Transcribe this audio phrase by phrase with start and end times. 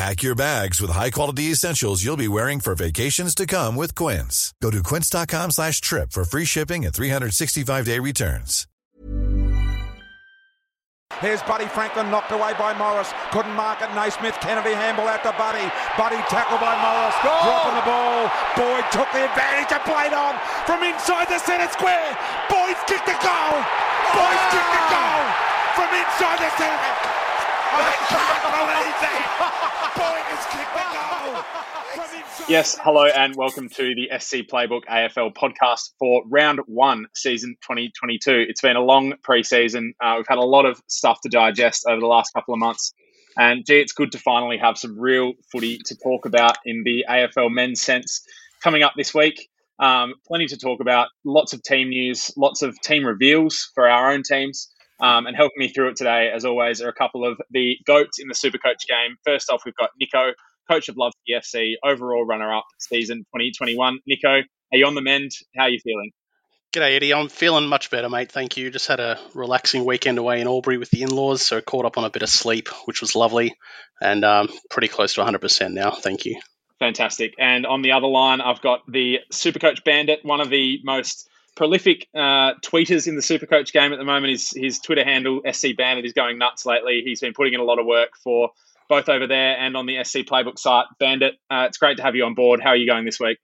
[0.00, 4.54] Pack your bags with high-quality essentials you'll be wearing for vacations to come with Quince.
[4.62, 8.66] Go to quince.com slash trip for free shipping and 365-day returns.
[11.20, 13.12] Here's Buddy Franklin knocked away by Morris.
[13.28, 13.92] Couldn't mark it.
[13.92, 15.68] Naismith, Kennedy handball out to Buddy.
[16.00, 17.16] Buddy tackled by Morris.
[17.20, 17.44] Goal!
[17.44, 18.24] Dropping the ball.
[18.56, 20.32] Boyd took the advantage and played on
[20.64, 22.16] from inside the centre square.
[22.48, 23.56] Boyd's kicked the goal.
[24.16, 24.96] Boyd's kicked the ah!
[24.96, 25.24] goal
[25.76, 27.19] from inside the centre.
[32.48, 38.46] Yes, hello and welcome to the SC Playbook AFL podcast for round one, season 2022.
[38.48, 39.90] It's been a long preseason.
[40.02, 42.92] Uh, we've had a lot of stuff to digest over the last couple of months.
[43.38, 47.04] And gee, it's good to finally have some real footy to talk about in the
[47.08, 48.20] AFL men's sense
[48.64, 49.48] coming up this week.
[49.78, 54.10] Um, plenty to talk about, lots of team news, lots of team reveals for our
[54.10, 54.72] own teams.
[55.00, 58.18] Um, and helping me through it today, as always, are a couple of the goats
[58.18, 59.16] in the Supercoach game.
[59.24, 60.32] First off, we've got Nico,
[60.70, 63.98] coach of Love FC, overall runner-up season 2021.
[64.06, 65.30] Nico, are you on the mend?
[65.56, 66.10] How are you feeling?
[66.72, 67.12] G'day, Eddie.
[67.12, 68.30] I'm feeling much better, mate.
[68.30, 68.70] Thank you.
[68.70, 71.98] Just had a relaxing weekend away in Albury with the in laws, so caught up
[71.98, 73.56] on a bit of sleep, which was lovely,
[74.00, 75.90] and um, pretty close to 100% now.
[75.90, 76.40] Thank you.
[76.78, 77.34] Fantastic.
[77.40, 81.28] And on the other line, I've got the Supercoach Bandit, one of the most
[81.60, 84.30] prolific uh, tweeters in the Supercoach game at the moment.
[84.30, 87.02] His, his Twitter handle, SC Bandit, is going nuts lately.
[87.04, 88.48] He's been putting in a lot of work for
[88.88, 90.86] both over there and on the SC Playbook site.
[90.98, 92.62] Bandit, uh, it's great to have you on board.
[92.62, 93.40] How are you going this week?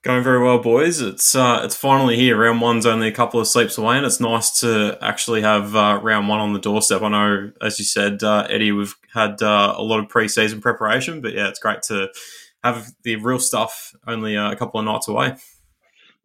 [0.00, 1.02] Going very well, boys.
[1.02, 2.38] It's uh, it's finally here.
[2.38, 6.00] Round one's only a couple of sleeps away, and it's nice to actually have uh,
[6.02, 7.02] round one on the doorstep.
[7.02, 11.20] I know, as you said, uh, Eddie, we've had uh, a lot of preseason preparation,
[11.20, 12.08] but yeah, it's great to
[12.64, 15.36] have the real stuff only uh, a couple of nights away.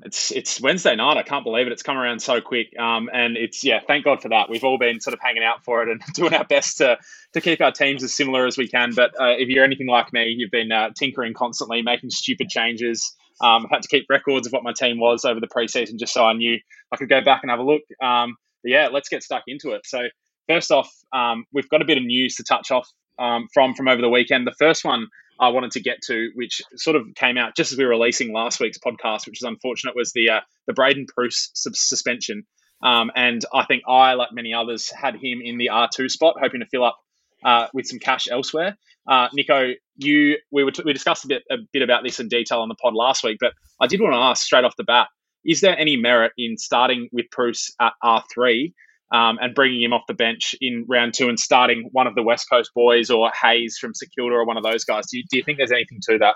[0.04, 1.18] It's it's Wednesday night.
[1.18, 1.74] I can't believe it.
[1.74, 2.78] It's come around so quick.
[2.78, 4.50] Um, and it's yeah, thank God for that.
[4.50, 6.98] We've all been sort of hanging out for it and doing our best to
[7.34, 8.94] to keep our teams as similar as we can.
[8.94, 13.16] But uh, if you're anything like me, you've been uh, tinkering constantly, making stupid changes.
[13.42, 16.14] Um, I've had to keep records of what my team was over the preseason just
[16.14, 16.58] so I knew
[16.92, 17.82] I could go back and have a look.
[18.02, 19.82] Um, but yeah, let's get stuck into it.
[19.86, 20.04] So
[20.48, 23.88] first off, um, we've got a bit of news to touch off um, from from
[23.88, 24.46] over the weekend.
[24.46, 25.08] The first one
[25.40, 28.34] I wanted to get to, which sort of came out just as we were releasing
[28.34, 32.46] last week's podcast, which is unfortunate, was the uh, the Braydon Preuss sub- suspension.
[32.84, 36.36] Um, and I think I, like many others, had him in the R two spot,
[36.42, 36.98] hoping to fill up
[37.44, 38.78] uh, with some cash elsewhere.
[39.08, 42.28] Uh, Nico, you we were t- we discussed a bit a bit about this in
[42.28, 44.84] detail on the pod last week, but I did want to ask straight off the
[44.84, 45.08] bat:
[45.46, 48.74] Is there any merit in starting with Preuss at R three?
[49.12, 52.24] Um, and bringing him off the bench in round two and starting one of the
[52.24, 55.06] West Coast boys or Hayes from St or one of those guys.
[55.12, 56.36] Do you, do you think there's anything to that?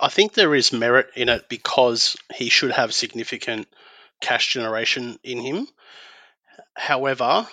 [0.00, 3.68] I think there is merit in it because he should have significant
[4.20, 5.68] cash generation in him.
[6.74, 7.46] However,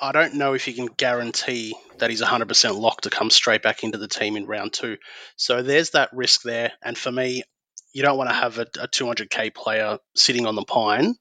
[0.00, 3.82] I don't know if you can guarantee that he's 100% locked to come straight back
[3.82, 4.98] into the team in round two.
[5.36, 6.72] So there's that risk there.
[6.82, 7.44] And for me,
[7.92, 11.14] you don't want to have a, a 200k player sitting on the pine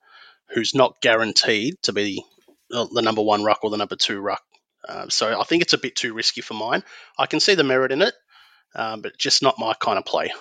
[0.50, 2.26] who's not guaranteed to be
[2.70, 4.42] the, the number one ruck or the number two ruck.
[4.88, 6.84] Uh, so I think it's a bit too risky for mine.
[7.18, 8.14] I can see the merit in it,
[8.76, 10.32] um, but just not my kind of play.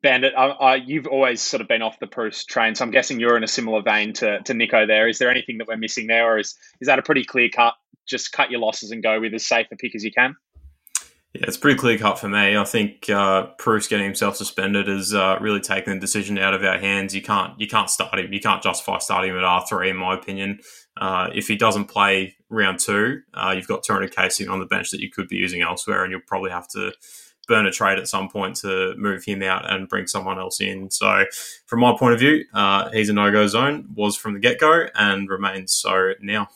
[0.00, 3.18] Bandit, I, I, you've always sort of been off the Preuss train, so I'm guessing
[3.18, 5.08] you're in a similar vein to, to Nico there.
[5.08, 7.74] Is there anything that we're missing there, or is, is that a pretty clear cut?
[8.06, 10.36] Just cut your losses and go with as safe a pick as you can?
[11.34, 12.56] Yeah, it's pretty clear cut for me.
[12.56, 16.64] I think uh, Preuss getting himself suspended has uh, really taken the decision out of
[16.64, 17.14] our hands.
[17.14, 18.32] You can't you can't start him.
[18.32, 20.60] You can't justify starting him at R three, in my opinion.
[20.98, 24.90] Uh, if he doesn't play round two, uh, you've got 200k sitting on the bench
[24.90, 26.92] that you could be using elsewhere, and you'll probably have to
[27.46, 30.90] burn a trade at some point to move him out and bring someone else in.
[30.90, 31.24] So,
[31.66, 34.58] from my point of view, uh, he's a no go zone, was from the get
[34.58, 36.48] go, and remains so now.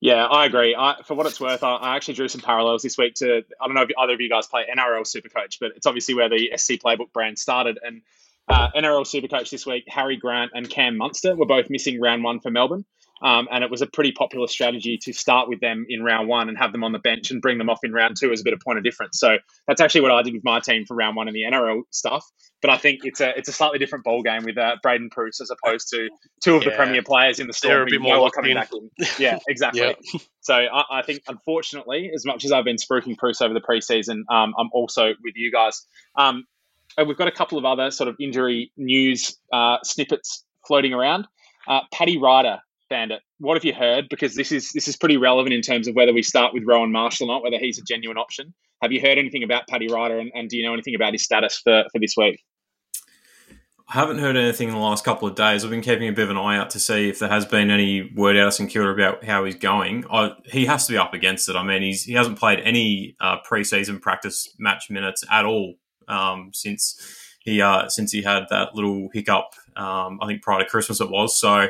[0.00, 0.76] Yeah, I agree.
[0.76, 3.66] I, for what it's worth, I, I, actually drew some parallels this week to I
[3.66, 6.52] don't know if either of you guys play NRL Supercoach, but it's obviously where the
[6.56, 7.78] SC Playbook brand started.
[7.82, 8.02] And
[8.48, 12.40] uh, NRL Supercoach this week, Harry Grant and Cam Munster were both missing round one
[12.40, 12.84] for Melbourne.
[13.22, 16.48] Um, and it was a pretty popular strategy to start with them in round one
[16.48, 18.44] and have them on the bench and bring them off in round two as a
[18.44, 19.18] bit of point of difference.
[19.18, 21.82] So that's actually what I did with my team for round one in the NRL
[21.90, 22.24] stuff.
[22.60, 25.40] But I think it's a it's a slightly different ball game with uh, Braydon Preuss
[25.40, 26.08] as opposed to
[26.42, 26.70] two of yeah.
[26.70, 27.72] the premier players in the storm.
[27.72, 28.56] They're a bit more coming in.
[28.56, 28.90] back in.
[29.18, 29.80] Yeah, exactly.
[29.80, 29.98] yep.
[30.40, 34.22] So I, I, think, unfortunately, as much as I've been spruiking Preuss over the preseason,
[34.28, 35.86] um, I'm also with you guys.
[36.16, 36.46] Um,
[37.06, 41.28] we've got a couple of other sort of injury news uh, snippets floating around.
[41.68, 44.08] Uh, Paddy Ryder Bandit, what have you heard?
[44.08, 46.92] Because this is this is pretty relevant in terms of whether we start with Rowan
[46.92, 48.54] Marshall or not, whether he's a genuine option.
[48.82, 51.24] Have you heard anything about Paddy Ryder, and, and do you know anything about his
[51.24, 52.42] status for, for this week?
[53.90, 55.64] I haven't heard anything in the last couple of days.
[55.64, 57.70] I've been keeping a bit of an eye out to see if there has been
[57.70, 60.04] any word out of St Kilda about how he's going.
[60.10, 61.56] I, he has to be up against it.
[61.56, 65.74] I mean, he's he hasn't played any uh, preseason practice match minutes at all
[66.06, 67.00] um, since
[67.40, 69.46] he uh, since he had that little hiccup.
[69.74, 71.38] Um, I think prior to Christmas it was.
[71.38, 71.68] So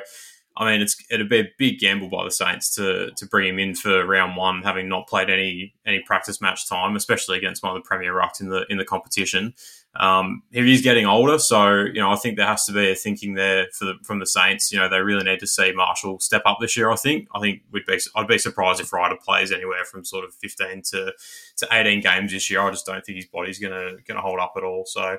[0.59, 3.61] I mean, it's it'd be a big gamble by the Saints to to bring him
[3.61, 7.77] in for round one, having not played any any practice match time, especially against one
[7.77, 9.55] of the premier rucks in the in the competition.
[9.99, 13.35] Um, is getting older, so you know I think there has to be a thinking
[13.35, 14.71] there the, from the Saints.
[14.71, 16.91] You know they really need to see Marshall step up this year.
[16.91, 17.29] I think.
[17.35, 20.83] I think would be I'd be surprised if Ryder plays anywhere from sort of fifteen
[20.91, 21.13] to,
[21.57, 22.61] to eighteen games this year.
[22.61, 24.85] I just don't think his body's gonna gonna hold up at all.
[24.87, 25.19] So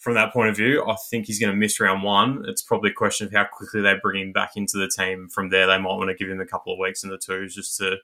[0.00, 2.44] from that point of view, I think he's going to miss round one.
[2.46, 5.28] It's probably a question of how quickly they bring him back into the team.
[5.28, 7.54] From there, they might want to give him a couple of weeks in the twos
[7.54, 7.98] just to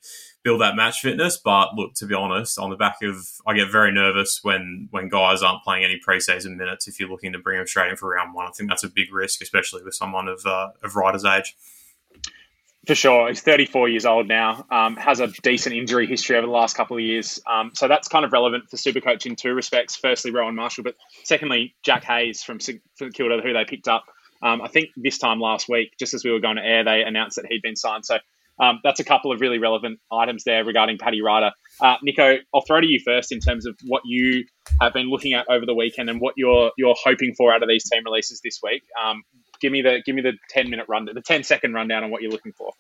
[0.46, 1.37] build that match fitness.
[1.37, 5.08] But look, to be honest, on the back of, I get very nervous when when
[5.08, 6.87] guys aren't playing any preseason minutes.
[6.87, 8.88] If you're looking to bring them straight in for round one, I think that's a
[8.88, 11.56] big risk, especially with someone of uh, of Ryder's age.
[12.87, 13.26] For sure.
[13.26, 16.96] He's 34 years old now, um, has a decent injury history over the last couple
[16.96, 17.40] of years.
[17.44, 19.96] Um, so that's kind of relevant for Supercoach in two respects.
[19.96, 20.94] Firstly, Rowan Marshall, but
[21.25, 22.81] secondly, Jack Hayes from St
[23.12, 24.04] Kilda, who they picked up.
[24.40, 27.02] Um, I think this time last week, just as we were going to air, they
[27.02, 28.06] announced that he'd been signed.
[28.06, 28.19] So
[28.58, 31.52] um, that's a couple of really relevant items there regarding Paddy Ryder.
[31.80, 34.44] Uh, Nico, I'll throw to you first in terms of what you
[34.80, 37.68] have been looking at over the weekend and what you're you're hoping for out of
[37.68, 38.82] these team releases this week.
[39.02, 39.22] Um,
[39.60, 42.22] give me the give me the ten minute run, the 10 second rundown on what
[42.22, 42.72] you're looking for.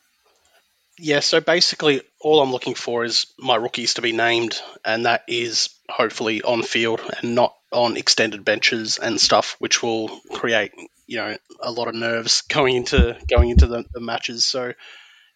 [0.98, 5.24] Yeah, so basically, all I'm looking for is my rookies to be named, and that
[5.28, 10.72] is hopefully on field and not on extended benches and stuff, which will create
[11.06, 14.46] you know a lot of nerves going into going into the, the matches.
[14.46, 14.72] So,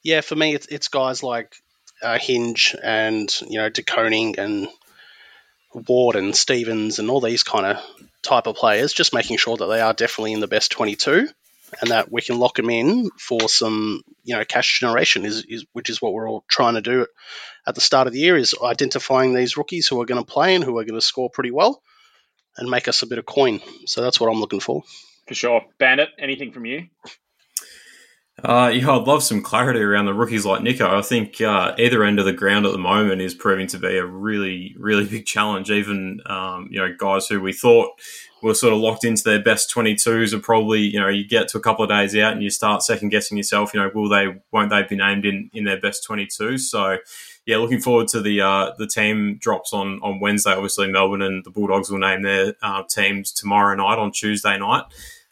[0.02, 1.54] yeah, for me, it's, it's guys like
[2.02, 4.68] uh, Hinge and you know De Koning and
[5.74, 7.84] Ward and Stephens and all these kind of
[8.22, 11.28] type of players, just making sure that they are definitely in the best 22
[11.80, 15.64] and that we can lock them in for some, you know, cash generation is, is
[15.72, 17.06] which is what we're all trying to do
[17.66, 20.54] at the start of the year is identifying these rookies who are going to play
[20.54, 21.82] and who are going to score pretty well
[22.56, 23.60] and make us a bit of coin.
[23.86, 24.82] So that's what I'm looking for.
[25.28, 25.64] For sure.
[25.78, 26.88] Bandit, anything from you?
[28.42, 30.96] Uh, yeah, I'd love some clarity around the rookies like Nico.
[30.96, 33.96] I think uh, either end of the ground at the moment is proving to be
[33.98, 35.70] a really, really big challenge.
[35.70, 37.90] Even um, you know guys who we thought
[38.42, 41.58] were sort of locked into their best 22s are probably you know you get to
[41.58, 43.74] a couple of days out and you start second guessing yourself.
[43.74, 46.60] You know, will they, won't they be named in in their best 22s?
[46.60, 46.96] So
[47.44, 50.52] yeah, looking forward to the uh, the team drops on on Wednesday.
[50.52, 54.84] Obviously, Melbourne and the Bulldogs will name their uh, teams tomorrow night on Tuesday night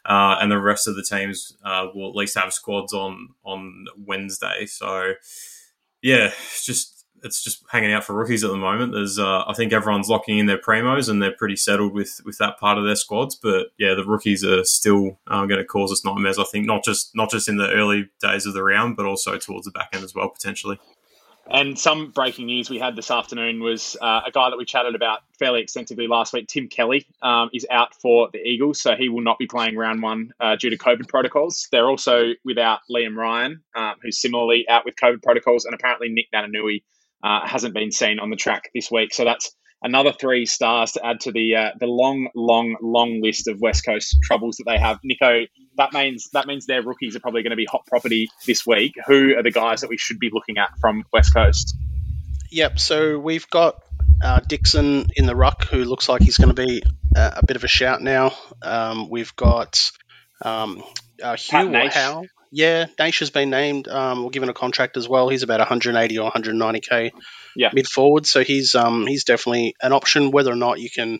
[0.09, 3.85] uh, and the rest of the teams uh, will at least have squads on on
[3.95, 4.65] Wednesday.
[4.65, 5.13] So
[6.01, 6.31] yeah,
[6.63, 8.93] just it's just hanging out for rookies at the moment.
[8.93, 12.39] There's uh, I think everyone's locking in their primos and they're pretty settled with with
[12.39, 13.35] that part of their squads.
[13.35, 16.39] But yeah, the rookies are still uh, going to cause us nightmares.
[16.39, 19.37] I think not just not just in the early days of the round, but also
[19.37, 20.79] towards the back end as well potentially.
[21.51, 24.93] And some breaking news we had this afternoon was uh, a guy that we chatted
[24.93, 29.09] about fairly extensively last week, Tim Kelly, um, is out for the Eagles, so he
[29.09, 31.67] will not be playing round one uh, due to COVID protocols.
[31.71, 36.27] They're also without Liam Ryan, um, who's similarly out with COVID protocols, and apparently Nick
[36.31, 36.83] Naitanui
[37.23, 39.11] uh, hasn't been seen on the track this week.
[39.11, 39.51] So that's
[39.81, 43.85] another three stars to add to the uh, the long, long, long list of West
[43.85, 44.99] Coast troubles that they have.
[45.03, 45.45] Nico,
[45.79, 48.95] that means that means their rookies are probably going to be hot property this week.
[49.07, 51.75] Who are the guys that we should be looking at from West Coast?
[52.51, 52.79] Yep.
[52.79, 53.81] So we've got
[54.21, 56.83] uh, Dixon in the ruck, who looks like he's going to be
[57.15, 58.33] uh, a bit of a shout now.
[58.61, 59.91] Um, we've got
[60.43, 60.83] um,
[61.23, 62.25] uh, Hugh or Howe.
[62.51, 65.29] Yeah, Naish has been named um, or given a contract as well.
[65.29, 67.11] He's about 180 or 190k
[67.55, 67.69] yeah.
[67.73, 70.31] mid forward, so he's um, he's definitely an option.
[70.31, 71.19] Whether or not you can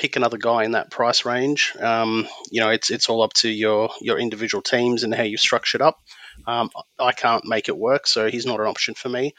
[0.00, 3.50] pick another guy in that price range, um, you know, it's it's all up to
[3.50, 6.00] your your individual teams and how you structure it up.
[6.46, 9.34] Um, I can't make it work, so he's not an option for me.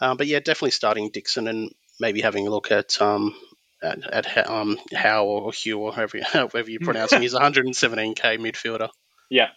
[0.00, 1.70] Uh, but yeah, definitely starting Dixon and
[2.00, 3.34] maybe having a look at um,
[3.82, 7.20] at, at um, or Hugh or however, however you pronounce him.
[7.20, 8.88] He's 117k midfielder.
[9.28, 9.48] Yeah.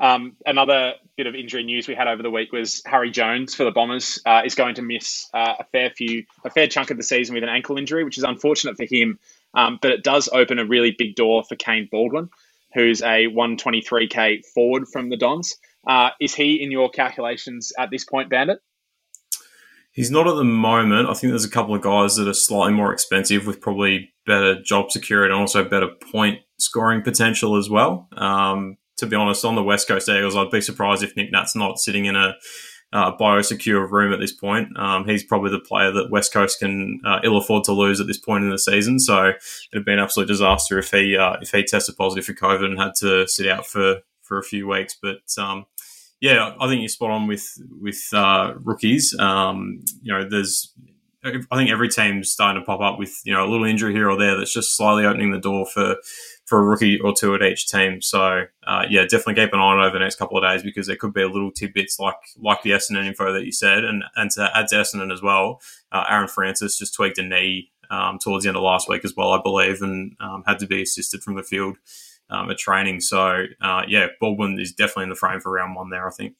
[0.00, 3.64] Um, another bit of injury news we had over the week was Harry Jones for
[3.64, 6.96] the Bombers uh, is going to miss uh, a fair few, a fair chunk of
[6.96, 9.18] the season with an ankle injury, which is unfortunate for him.
[9.54, 12.28] Um, but it does open a really big door for Kaine Baldwin,
[12.74, 15.56] who's a 123k forward from the Dons.
[15.86, 18.60] Uh, is he in your calculations at this point, Bandit?
[19.92, 21.08] He's not at the moment.
[21.08, 24.60] I think there's a couple of guys that are slightly more expensive with probably better
[24.62, 28.08] job security and also better point scoring potential as well.
[28.16, 31.56] Um, to be honest, on the West Coast Eagles, I'd be surprised if Nick Nat's
[31.56, 32.34] not sitting in a
[32.92, 34.76] uh, biosecure room at this point.
[34.78, 38.06] Um, he's probably the player that West Coast can uh, ill afford to lose at
[38.06, 38.98] this point in the season.
[38.98, 39.32] So
[39.72, 42.78] it'd be an absolute disaster if he uh, if he tested positive for COVID and
[42.78, 44.96] had to sit out for for a few weeks.
[45.00, 45.66] But um,
[46.20, 49.14] yeah, I think you're spot on with with uh, rookies.
[49.18, 50.72] Um, you know, there's
[51.24, 54.08] I think every team's starting to pop up with you know a little injury here
[54.08, 55.96] or there that's just slightly opening the door for
[56.48, 58.00] for a rookie or two at each team.
[58.00, 60.86] So uh, yeah, definitely keep an eye on over the next couple of days because
[60.86, 64.02] there could be a little tidbits like like the Essendon info that you said, and
[64.16, 65.60] and to add to Essendon as well,
[65.92, 69.14] uh, Aaron Francis just tweaked a knee um, towards the end of last week as
[69.14, 71.76] well, I believe, and um, had to be assisted from the field
[72.30, 73.02] um, at training.
[73.02, 76.06] So uh, yeah, Baldwin is definitely in the frame for round one there.
[76.06, 76.34] I think.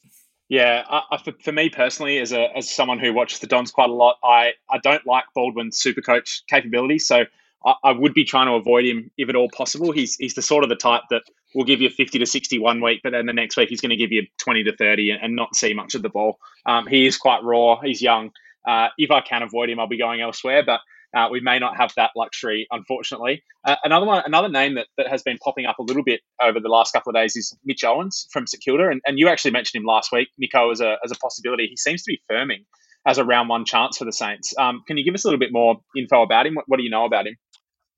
[0.49, 3.91] Yeah, I, for, for, me personally, as a as someone who watches the Dons quite
[3.91, 6.99] a lot, I I don't like Baldwin's super coach capability.
[6.99, 7.25] So
[7.65, 9.93] I, would be trying to avoid him if at all possible.
[9.93, 11.23] He's he's the sort of the type that
[11.55, 13.91] will give you 50 to 60 one week, but then the next week he's going
[13.91, 16.39] to give you 20 to 30 and, and not see much of the ball.
[16.67, 17.81] Um, he is quite raw.
[17.81, 18.31] He's young.
[18.67, 20.63] Uh, if I can avoid him, I'll be going elsewhere.
[20.65, 20.81] But
[21.17, 23.43] uh, we may not have that luxury, unfortunately.
[23.65, 26.61] Uh, another one, another name that, that has been popping up a little bit over
[26.61, 29.53] the last couple of days is Mitch Owens from St Kilda, and, and you actually
[29.53, 31.67] mentioned him last week, Nico, as a as a possibility.
[31.67, 32.65] He seems to be firming
[33.07, 34.53] as a round one chance for the Saints.
[34.59, 36.55] Um, can you give us a little bit more info about him?
[36.55, 37.37] What, what do you know about him?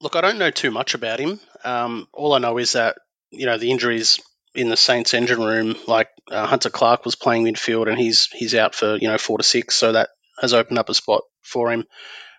[0.00, 1.40] Look, I don't know too much about him.
[1.64, 2.96] Um, all I know is that
[3.30, 4.20] you know the injuries
[4.54, 8.54] in the Saints engine room, like uh, Hunter Clark was playing midfield and he's he's
[8.54, 11.70] out for you know four to six, so that has opened up a spot for
[11.70, 11.84] him.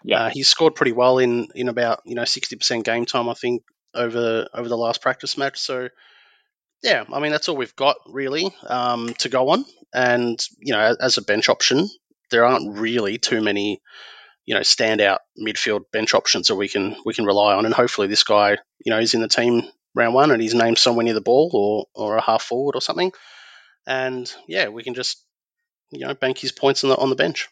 [0.03, 3.29] Yeah, uh, he scored pretty well in in about you know sixty percent game time,
[3.29, 3.63] I think,
[3.93, 5.59] over over the last practice match.
[5.59, 5.89] So
[6.83, 10.95] yeah, I mean that's all we've got really um, to go on, and you know
[10.99, 11.87] as a bench option,
[12.31, 13.81] there aren't really too many
[14.51, 18.07] you know standout midfield bench options that we can we can rely on, and hopefully
[18.07, 19.63] this guy you know is in the team
[19.95, 22.81] round one and he's named somewhere near the ball or or a half forward or
[22.81, 23.13] something,
[23.87, 25.23] and yeah, we can just
[25.89, 27.47] you know bank his points on the on the bench.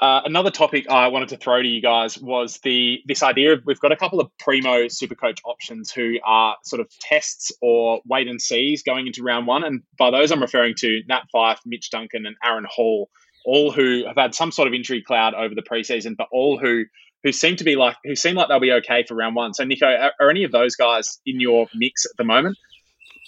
[0.00, 3.62] Uh, another topic I wanted to throw to you guys was the this idea of
[3.64, 8.00] we've got a couple of primo super coach options who are sort of tests or
[8.04, 11.60] wait and sees going into round one, and by those I'm referring to Nat Fyfe,
[11.64, 13.08] Mitch Duncan, and Aaron Hall,
[13.46, 16.84] all who have had some sort of injury cloud over the preseason, but all who
[17.22, 19.54] who seem to be like who seem like they'll be okay for round one.
[19.54, 22.58] So, Nico, are, are any of those guys in your mix at the moment?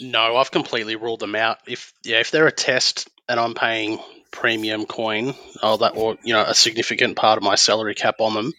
[0.00, 1.58] No, I've completely ruled them out.
[1.66, 3.98] If yeah, if they're a test and I'm paying
[4.30, 8.34] premium coin, or that or you know a significant part of my salary cap on
[8.34, 8.52] them,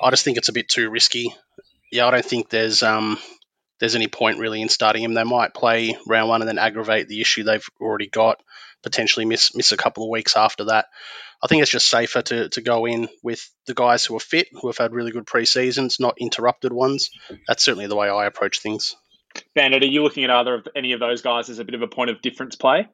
[0.00, 1.34] I just think it's a bit too risky.
[1.90, 3.18] Yeah, I don't think there's um
[3.80, 5.14] there's any point really in starting them.
[5.14, 8.40] They might play round one and then aggravate the issue they've already got
[8.82, 10.86] potentially miss miss a couple of weeks after that.
[11.42, 14.48] I think it's just safer to, to go in with the guys who are fit,
[14.52, 17.10] who have had really good pre seasons, not interrupted ones.
[17.48, 18.94] That's certainly the way I approach things.
[19.54, 21.82] Bandit, are you looking at either of any of those guys as a bit of
[21.82, 22.88] a point of difference play?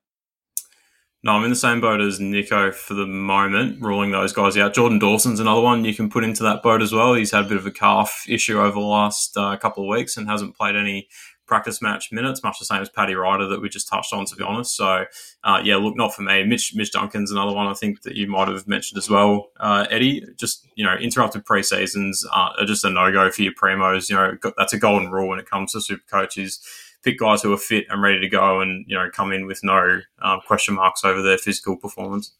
[1.25, 4.75] No, I'm in the same boat as Nico for the moment, ruling those guys out.
[4.75, 7.14] Jordan Dawson's another one you can put into that boat as well.
[7.14, 10.16] He's had a bit of a calf issue over the last uh, couple of weeks
[10.16, 11.09] and hasn't played any
[11.47, 14.37] practice match minutes, much the same as Paddy Ryder that we just touched on, to
[14.37, 14.76] be honest.
[14.76, 15.05] So,
[15.45, 16.45] uh, yeah, look, not for me.
[16.45, 19.87] Mitch, Mitch Duncan's another one I think that you might have mentioned as well, uh,
[19.91, 20.25] Eddie.
[20.37, 24.11] Just, you know, interrupted pre seasons uh, are just a no go for your primos.
[24.11, 26.61] You know, that's a golden rule when it comes to super coaches.
[27.03, 29.62] Pick guys who are fit and ready to go and, you know, come in with
[29.62, 32.33] no um, question marks over their physical performance.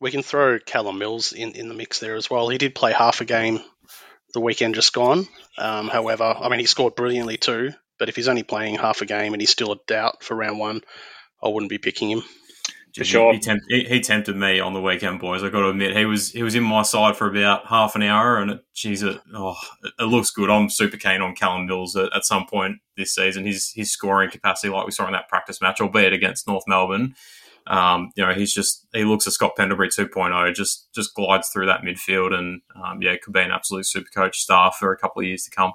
[0.00, 2.48] We can throw Callum Mills in, in the mix there as well.
[2.48, 3.60] He did play half a game
[4.34, 5.26] the weekend just gone.
[5.56, 7.72] Um, however, I mean, he scored brilliantly too.
[8.04, 10.58] But if he's only playing half a game and he's still a doubt for round
[10.58, 10.82] one,
[11.42, 12.22] I wouldn't be picking him.
[12.94, 15.42] For sure, he, tempt, he, he, tempted me on the weekend, boys.
[15.42, 18.02] I got to admit, he was he was in my side for about half an
[18.02, 19.56] hour, and it, geez, it, oh,
[19.98, 20.50] it, looks good.
[20.50, 23.46] I'm super keen on Callum Mills at, at, some point this season.
[23.46, 27.14] His his scoring capacity, like we saw in that practice match, albeit against North Melbourne,
[27.66, 31.66] um, you know, he's just he looks a Scott Pendlebury 2.0, just just glides through
[31.66, 35.20] that midfield, and um, yeah, could be an absolute super coach star for a couple
[35.20, 35.72] of years to come.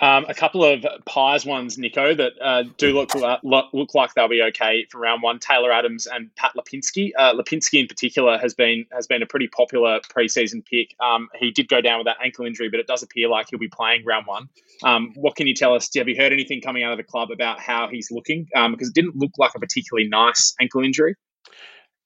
[0.00, 4.28] Um, a couple of Pies ones, Nico, that uh, do look, uh, look like they'll
[4.28, 5.38] be okay for round one.
[5.38, 7.10] Taylor Adams and Pat Lipinski.
[7.16, 10.94] Uh, Lipinski in particular has been has been a pretty popular preseason pick.
[11.00, 13.58] Um, he did go down with that ankle injury, but it does appear like he'll
[13.58, 14.48] be playing round one.
[14.82, 15.90] Um, what can you tell us?
[15.94, 18.48] Have you heard anything coming out of the club about how he's looking?
[18.56, 21.14] Um, because it didn't look like a particularly nice ankle injury.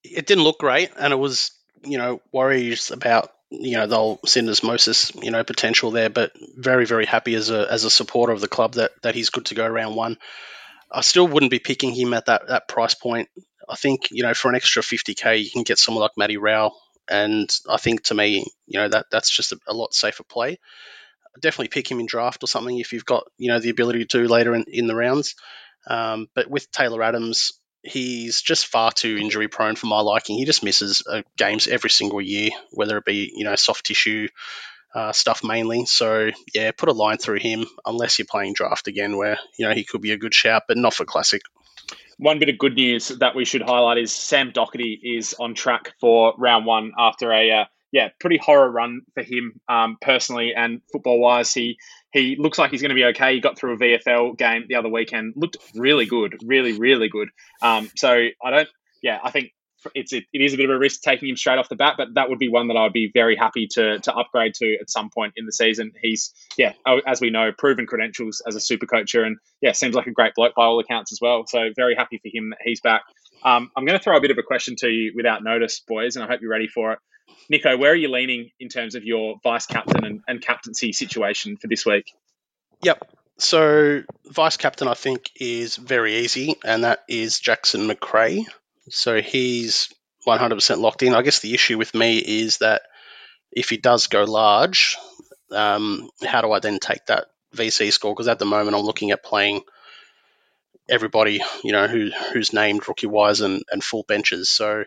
[0.02, 1.52] It didn't look great, and it was
[1.84, 7.06] you know worries about you know they'll syndesmosis you know potential there, but very very
[7.06, 9.66] happy as a as a supporter of the club that that he's good to go
[9.66, 10.18] round one.
[10.90, 13.28] I still wouldn't be picking him at that that price point.
[13.68, 16.76] I think you know for an extra 50k you can get someone like Matty Rowell,
[17.08, 20.58] and I think to me you know that that's just a, a lot safer play.
[21.40, 24.22] Definitely pick him in draft or something if you've got you know the ability to
[24.22, 25.34] do later in, in the rounds.
[25.86, 27.52] Um, but with Taylor Adams,
[27.84, 30.38] he's just far too injury prone for my liking.
[30.38, 34.28] He just misses uh, games every single year, whether it be you know soft tissue
[34.94, 35.86] uh, stuff mainly.
[35.86, 39.74] So yeah, put a line through him unless you're playing draft again, where you know
[39.74, 41.42] he could be a good shout, but not for classic.
[42.16, 45.94] One bit of good news that we should highlight is Sam Docherty is on track
[46.00, 50.80] for round one after a uh, yeah pretty horror run for him um, personally and
[50.92, 51.52] football wise.
[51.52, 51.76] He
[52.14, 53.34] he looks like he's going to be okay.
[53.34, 57.28] He got through a VFL game the other weekend, looked really good, really, really good.
[57.60, 58.08] Um, so
[58.42, 58.68] I don't,
[59.02, 59.50] yeah, I think
[59.96, 61.94] it's it, it is a bit of a risk taking him straight off the bat,
[61.98, 64.88] but that would be one that I'd be very happy to to upgrade to at
[64.88, 65.90] some point in the season.
[66.00, 70.06] He's yeah, as we know, proven credentials as a super coacher, and yeah, seems like
[70.06, 71.44] a great bloke by all accounts as well.
[71.48, 73.02] So very happy for him that he's back.
[73.42, 76.14] Um, I'm going to throw a bit of a question to you without notice, boys,
[76.14, 76.98] and I hope you're ready for it.
[77.48, 81.56] Nico, where are you leaning in terms of your vice captain and, and captaincy situation
[81.56, 82.12] for this week?
[82.82, 83.10] Yep.
[83.38, 88.46] So vice captain, I think, is very easy, and that is Jackson Macrae.
[88.90, 89.88] So he's
[90.26, 91.14] 100% locked in.
[91.14, 92.82] I guess the issue with me is that
[93.50, 94.96] if he does go large,
[95.50, 98.14] um, how do I then take that VC score?
[98.14, 99.62] Because at the moment, I'm looking at playing
[100.88, 104.50] everybody, you know, who who's named rookie wise and, and full benches.
[104.50, 104.84] So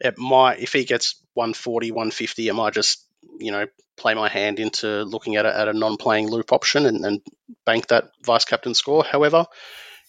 [0.00, 3.04] it might if he gets 140, 150, it might just
[3.38, 7.04] you know play my hand into looking at a, at a non-playing loop option and,
[7.04, 7.20] and
[7.64, 9.04] bank that vice captain score.
[9.04, 9.46] However,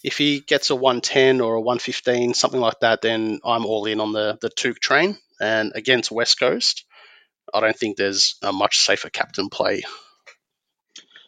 [0.03, 3.99] if he gets a 110 or a 115, something like that, then I'm all in
[3.99, 5.17] on the the Touk train.
[5.39, 6.85] And against West Coast,
[7.53, 9.83] I don't think there's a much safer captain play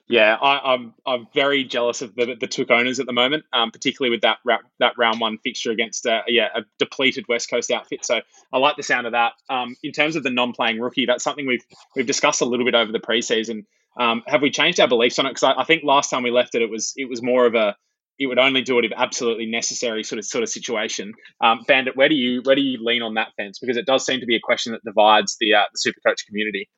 [0.10, 3.44] yeah, I, am I'm, I'm very jealous of the, the Touk owners at the moment,
[3.52, 4.38] um, particularly with that
[4.80, 8.06] that round one fixture against a, yeah a depleted West Coast outfit.
[8.06, 8.22] So
[8.54, 9.34] I like the sound of that.
[9.50, 11.66] Um, in terms of the non-playing rookie, that's something we've
[11.96, 13.66] we've discussed a little bit over the preseason.
[14.00, 15.30] Um, have we changed our beliefs on it?
[15.30, 17.56] Because I, I, think last time we left it, it was it was more of
[17.56, 17.76] a
[18.20, 21.14] it would only do it if absolutely necessary sort of sort of situation.
[21.42, 23.60] Um, Bandit, where do you where do you lean on that fence?
[23.60, 26.26] Because it does seem to be a question that divides the uh, the super coach
[26.26, 26.70] community.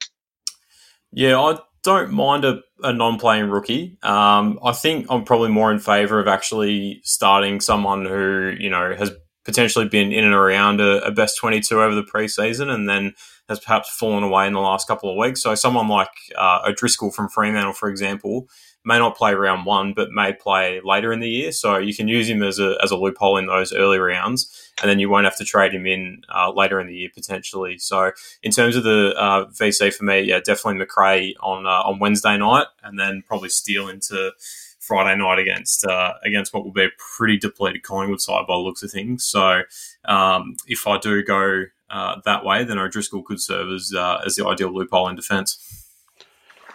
[1.12, 1.58] Yeah, I
[1.90, 3.98] don't mind a, a non-playing rookie.
[4.04, 8.96] Um, I think I'm probably more in favour of actually starting someone who you know
[8.96, 9.12] has
[9.44, 13.14] potentially been in and around a, a best 22 over the preseason and then
[13.48, 15.42] has perhaps fallen away in the last couple of weeks.
[15.42, 18.48] So someone like uh, O'Driscoll from Fremantle, for example,
[18.86, 21.52] may not play round one, but may play later in the year.
[21.52, 24.90] So you can use him as a, as a loophole in those early rounds, and
[24.90, 27.78] then you won't have to trade him in uh, later in the year potentially.
[27.78, 28.12] So
[28.42, 32.38] in terms of the uh, VC for me, yeah, definitely Macrae on uh, on Wednesday
[32.38, 34.32] night, and then probably Steele into
[34.80, 38.60] Friday night against uh, against what will be a pretty depleted Collingwood side by the
[38.60, 39.26] looks of things.
[39.26, 39.62] So
[40.06, 44.36] um, if I do go uh, that way, then O'Driscoll could serve as uh, as
[44.36, 45.79] the ideal loophole in defence.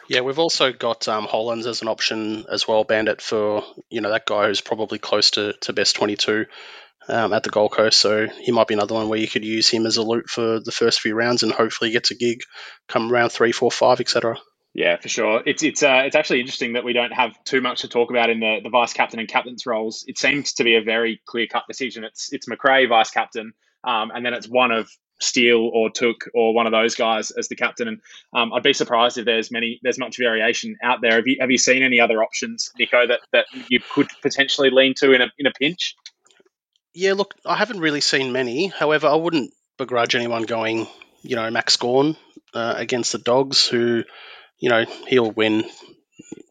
[0.09, 4.11] Yeah, we've also got um, Hollands as an option as well, Bandit, for you know
[4.11, 6.47] that guy who's probably close to, to best 22
[7.09, 7.99] um, at the Gold Coast.
[7.99, 10.61] So he might be another one where you could use him as a loot for
[10.61, 12.41] the first few rounds and hopefully gets a gig
[12.89, 14.39] come round three, four, five, etc.
[14.75, 15.43] Yeah, for sure.
[15.47, 18.29] It's it's uh, it's actually interesting that we don't have too much to talk about
[18.29, 20.05] in the, the vice captain and captain's roles.
[20.09, 22.03] It seems to be a very clear cut decision.
[22.05, 23.53] It's it's Macrae vice captain,
[23.85, 24.91] um, and then it's one of
[25.21, 27.89] Steele or Touk or one of those guys as the captain.
[27.89, 28.01] And
[28.33, 31.17] um, I'd be surprised if there's many there's much variation out there.
[31.17, 34.95] Have you have you seen any other options, Nico, that, that you could potentially lean
[34.99, 35.95] to in a in a pinch?
[36.93, 38.69] Yeah, look, I haven't really seen many.
[38.69, 40.87] However, I wouldn't begrudge anyone going,
[41.23, 42.17] you know, Max Gawn
[42.55, 44.05] uh, against the Dogs, who,
[44.61, 45.65] you know, he'll win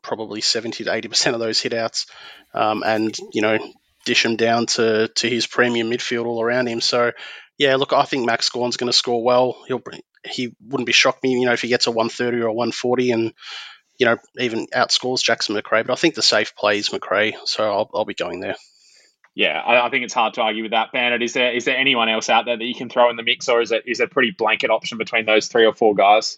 [0.02, 2.08] probably seventy to eighty percent of those hitouts,
[2.54, 3.58] um, and you know,
[4.06, 6.82] dish him down to to his premium midfield all around him.
[6.82, 7.12] So
[7.58, 9.64] yeah, look, I think Max Gawn's going to score well.
[9.68, 9.82] He'll
[10.26, 13.12] he wouldn't be shocked me, you know, if he gets a 130 or a 140
[13.12, 13.34] and
[13.98, 15.84] you know even outscores Jackson Macrae.
[15.84, 18.56] But I think the safe play is Macrae, so I'll, I'll be going there.
[19.36, 20.92] Yeah, I, I, think it's hard to argue with that.
[20.92, 23.24] Bandit, is there is there anyone else out there that you can throw in the
[23.24, 25.96] mix, or is it is it a pretty blanket option between those three or four
[25.96, 26.38] guys?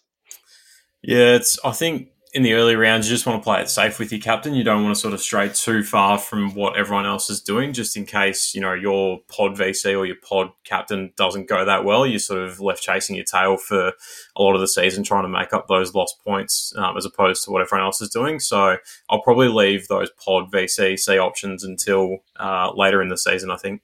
[1.01, 1.59] Yeah, it's.
[1.63, 4.19] I think in the early rounds, you just want to play it safe with your
[4.19, 4.53] captain.
[4.53, 7.71] You don't want to sort of stray too far from what everyone else is doing,
[7.71, 11.85] just in case you know your pod VC or your pod captain doesn't go that
[11.85, 12.05] well.
[12.05, 13.93] You're sort of left chasing your tail for
[14.35, 17.41] a lot of the season, trying to make up those lost points um, as opposed
[17.45, 18.41] to what everyone else is doing.
[18.41, 18.75] So
[19.09, 23.49] I'll probably leave those pod VC C options until uh, later in the season.
[23.49, 23.81] I think.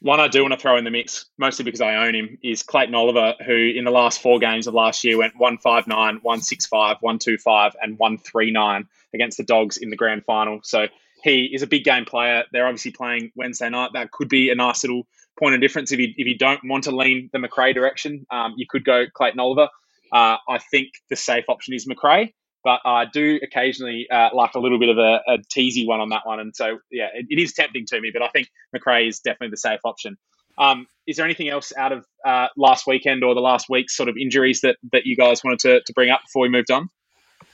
[0.00, 2.62] One I do want to throw in the mix, mostly because I own him, is
[2.62, 7.76] Clayton Oliver, who in the last four games of last year went 159, 165, 125,
[7.80, 10.60] and 139 against the Dogs in the grand final.
[10.62, 10.86] So
[11.22, 12.44] he is a big game player.
[12.52, 13.90] They're obviously playing Wednesday night.
[13.94, 15.06] That could be a nice little
[15.38, 18.26] point of difference if you, if you don't want to lean the Macrae direction.
[18.30, 19.68] Um, you could go Clayton Oliver.
[20.12, 22.34] Uh, I think the safe option is Macrae
[22.66, 26.08] but I do occasionally uh, like a little bit of a, a, teasy one on
[26.08, 26.40] that one.
[26.40, 29.50] And so, yeah, it, it is tempting to me, but I think Macrae is definitely
[29.50, 30.16] the safe option.
[30.58, 34.08] Um, is there anything else out of uh, last weekend or the last week's sort
[34.08, 36.90] of injuries that, that you guys wanted to, to bring up before we moved on?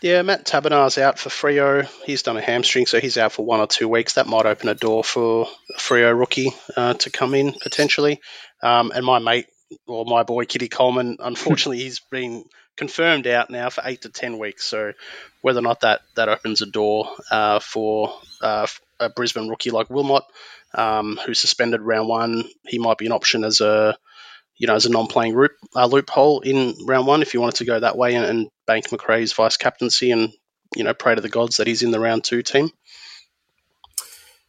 [0.01, 1.87] Yeah, Matt Taberner's out for Freo.
[2.07, 4.15] He's done a hamstring, so he's out for one or two weeks.
[4.15, 5.47] That might open a door for
[5.77, 8.23] a Freo rookie uh, to come in potentially.
[8.63, 9.49] Um, and my mate,
[9.87, 12.45] or my boy Kitty Coleman, unfortunately, he's been
[12.83, 14.65] confirmed out now for eight to ten weeks.
[14.65, 14.93] So
[15.41, 18.67] whether or not that that opens a door uh, for uh,
[18.99, 20.25] a Brisbane rookie like Wilmot,
[20.75, 23.97] um, who's suspended round one, he might be an option as a
[24.57, 27.65] you know as a non-playing loop, uh, loophole in round one if you wanted to
[27.65, 30.33] go that way and, and bank Macrae's vice captaincy and
[30.75, 32.69] you know pray to the gods that he's in the round two team.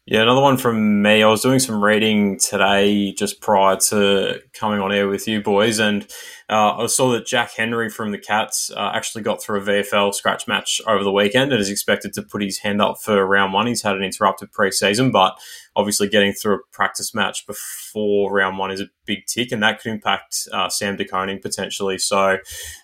[0.06, 1.24] Yeah, another one from me.
[1.24, 5.80] I was doing some reading today just prior to coming on air with you boys,
[5.80, 6.06] and
[6.50, 10.14] uh, I saw that Jack Henry from the Cats uh, actually got through a VFL
[10.14, 13.54] scratch match over the weekend and is expected to put his hand up for round
[13.54, 13.66] one.
[13.66, 15.40] He's had an interrupted preseason, but
[15.76, 19.82] obviously getting through a practice match before round one is a big tick, and that
[19.82, 21.98] could impact uh, Sam De Koning potentially.
[21.98, 22.38] So,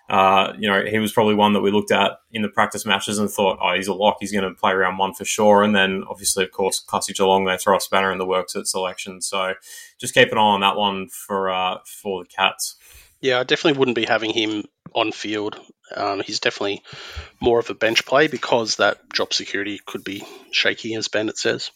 [0.10, 3.20] uh, you know, he was probably one that we looked at in the practice matches
[3.20, 5.64] and thought, oh, he's a lock, he's going to play round one for sure.
[5.64, 8.68] And then, obviously, of course, Classic Geelong, they throw a spanner in the works at
[8.68, 9.22] selection.
[9.22, 9.54] So,
[10.00, 12.76] just keep an eye on that one for uh, for the Cats.
[13.22, 14.64] Yeah, I definitely wouldn't be having him
[14.96, 15.60] on field.
[15.96, 16.84] Um, he's definitely
[17.42, 21.72] more of a bench play because that job security could be shaky, as Bandit says.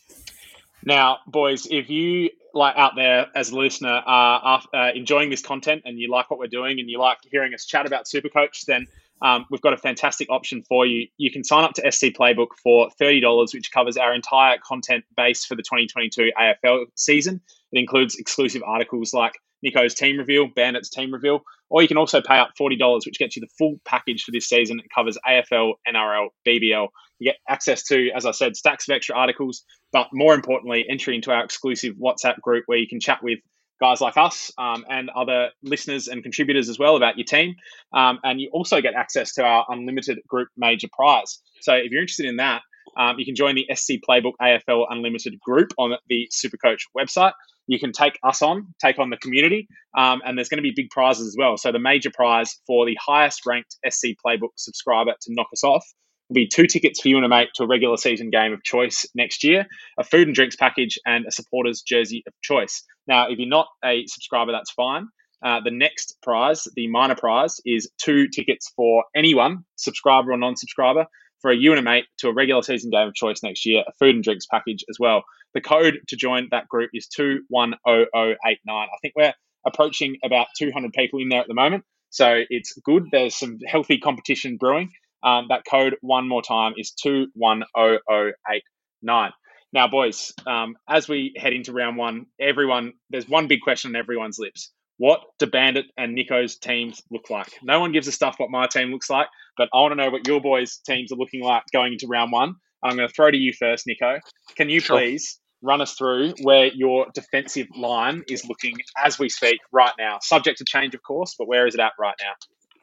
[0.85, 5.83] Now, boys, if you like out there as a listener are uh, enjoying this content
[5.85, 8.87] and you like what we're doing and you like hearing us chat about Supercoach, then
[9.21, 11.07] um, we've got a fantastic option for you.
[11.17, 15.45] You can sign up to SC Playbook for $30, which covers our entire content base
[15.45, 17.41] for the 2022 AFL season.
[17.71, 22.21] It includes exclusive articles like Nico's team reveal, Bandit's team reveal, or you can also
[22.21, 24.79] pay up $40, which gets you the full package for this season.
[24.79, 26.89] It covers AFL, NRL, BBL.
[27.23, 31.31] Get access to, as I said, stacks of extra articles, but more importantly, entry into
[31.31, 33.39] our exclusive WhatsApp group where you can chat with
[33.81, 37.55] guys like us um, and other listeners and contributors as well about your team.
[37.93, 41.39] Um, and you also get access to our unlimited group major prize.
[41.61, 42.61] So if you're interested in that,
[42.97, 47.33] um, you can join the SC Playbook AFL Unlimited group on the Supercoach website
[47.67, 50.73] you can take us on, take on the community, um, and there's going to be
[50.75, 51.57] big prizes as well.
[51.57, 55.85] So the major prize for the highest ranked SC Playbook subscriber to knock us off
[56.29, 58.63] will be two tickets for you and a mate to a regular season game of
[58.63, 62.83] choice next year, a food and drinks package, and a supporters jersey of choice.
[63.07, 65.07] Now, if you're not a subscriber, that's fine.
[65.43, 71.05] Uh, the next prize, the minor prize, is two tickets for anyone, subscriber or non-subscriber,
[71.41, 73.83] for a you and a mate to a regular season game of choice next year,
[73.85, 75.23] a food and drinks package as well.
[75.53, 78.57] The code to join that group is 210089.
[78.67, 79.33] I think we're
[79.65, 81.83] approaching about 200 people in there at the moment.
[82.09, 83.07] So it's good.
[83.11, 84.91] There's some healthy competition brewing.
[85.23, 89.31] Um, that code, one more time, is 210089.
[89.71, 93.95] Now, boys, um, as we head into round one, everyone, there's one big question on
[93.95, 94.71] everyone's lips.
[94.97, 97.49] What do Bandit and Nico's teams look like?
[97.63, 99.25] No one gives a stuff what my team looks like,
[99.57, 102.31] but I want to know what your boys' teams are looking like going into round
[102.31, 102.53] one.
[102.83, 104.19] I'm going to throw to you first, Nico.
[104.55, 104.97] Can you sure.
[104.97, 110.19] please run us through where your defensive line is looking as we speak right now?
[110.21, 112.33] Subject to change, of course, but where is it at right now?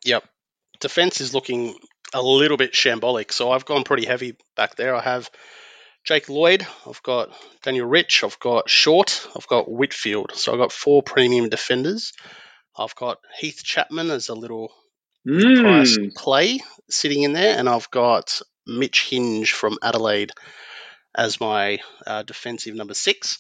[0.04, 0.24] Yep.
[0.80, 1.74] Defense is looking
[2.12, 4.94] a little bit shambolic, so I've gone pretty heavy back there.
[4.94, 5.30] I have
[6.04, 7.30] Jake Lloyd, I've got
[7.62, 10.32] Daniel Rich, I've got Short, I've got Whitfield.
[10.34, 12.12] So I've got four premium defenders.
[12.76, 14.72] I've got Heath Chapman as a little
[15.26, 15.60] mm.
[15.60, 20.32] price play sitting in there, and I've got Mitch Hinge from Adelaide
[21.14, 23.38] as my uh, defensive number six.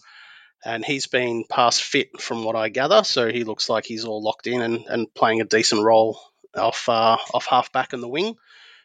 [0.62, 4.22] And he's been past fit from what I gather, so he looks like he's all
[4.22, 6.20] locked in and, and playing a decent role
[6.54, 8.36] off uh, off half back in the wing.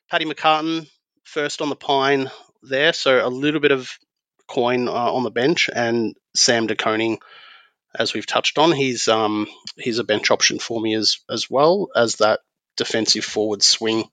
[0.09, 0.87] Paddy McCartan
[1.23, 2.29] first on the pine
[2.63, 3.89] there, so a little bit of
[4.47, 7.19] coin uh, on the bench, and Sam De Koning,
[7.97, 11.87] as we've touched on, he's um he's a bench option for me as as well
[11.95, 12.41] as that
[12.77, 14.03] defensive forward swing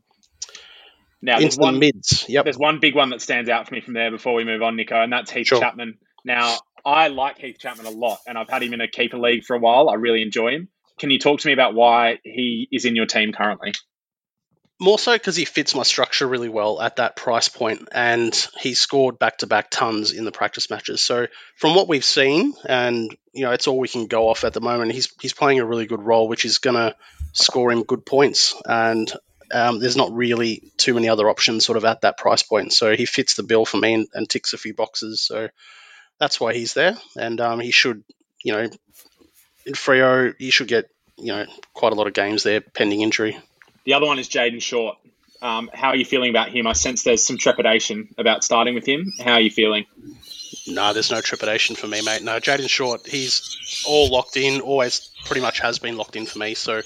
[1.20, 2.24] Now, Into there's the one, mids.
[2.28, 2.44] Yep.
[2.44, 4.76] there's one big one that stands out for me from there before we move on,
[4.76, 5.60] Nico, and that's Heath Sure.
[5.60, 5.98] Chapman.
[6.24, 9.44] Now, I like Heath Chapman a lot, and I've had him in a keeper league
[9.44, 9.88] for a while.
[9.90, 10.68] I really enjoy him.
[10.98, 13.72] Can you talk to me about why he is in your team currently?
[14.82, 18.74] More so because he fits my structure really well at that price point, and he
[18.74, 21.00] scored back to back tons in the practice matches.
[21.04, 24.54] So from what we've seen, and you know, it's all we can go off at
[24.54, 24.90] the moment.
[24.90, 26.96] He's he's playing a really good role, which is going to
[27.30, 29.08] score him good points, and
[29.52, 32.72] um, there's not really too many other options sort of at that price point.
[32.72, 35.20] So he fits the bill for me and, and ticks a few boxes.
[35.20, 35.48] So
[36.18, 38.02] that's why he's there, and um, he should,
[38.42, 38.68] you know,
[39.64, 43.38] in Freo, he should get you know quite a lot of games there pending injury.
[43.84, 44.96] The other one is Jayden Short.
[45.40, 46.66] Um, how are you feeling about him?
[46.66, 49.12] I sense there's some trepidation about starting with him.
[49.24, 49.86] How are you feeling?
[50.68, 52.22] No, there's no trepidation for me, mate.
[52.22, 56.38] No, Jayden Short, he's all locked in, always pretty much has been locked in for
[56.38, 56.54] me.
[56.54, 56.82] So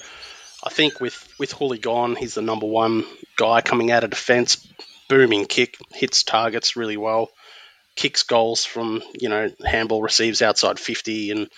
[0.63, 3.05] I think with, with Houli gone, he's the number one
[3.35, 4.67] guy coming out of defence.
[5.07, 7.29] Booming kick, hits targets really well,
[7.95, 11.31] kicks goals from, you know, handball receives outside 50.
[11.31, 11.49] And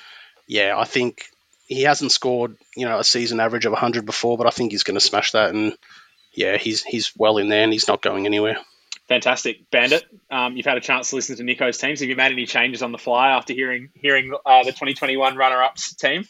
[0.48, 1.24] yeah, I think
[1.70, 4.84] he hasn't scored, you know, a season average of 100 before, but I think he's
[4.84, 5.54] going to smash that.
[5.54, 5.74] And
[6.34, 8.58] yeah, he's he's well in there and he's not going anywhere.
[9.08, 10.04] Fantastic, Bandit.
[10.32, 12.00] Um, you've had a chance to listen to Nico's teams.
[12.00, 15.94] Have you made any changes on the fly after hearing hearing uh, the 2021 runner-ups
[15.96, 16.26] team?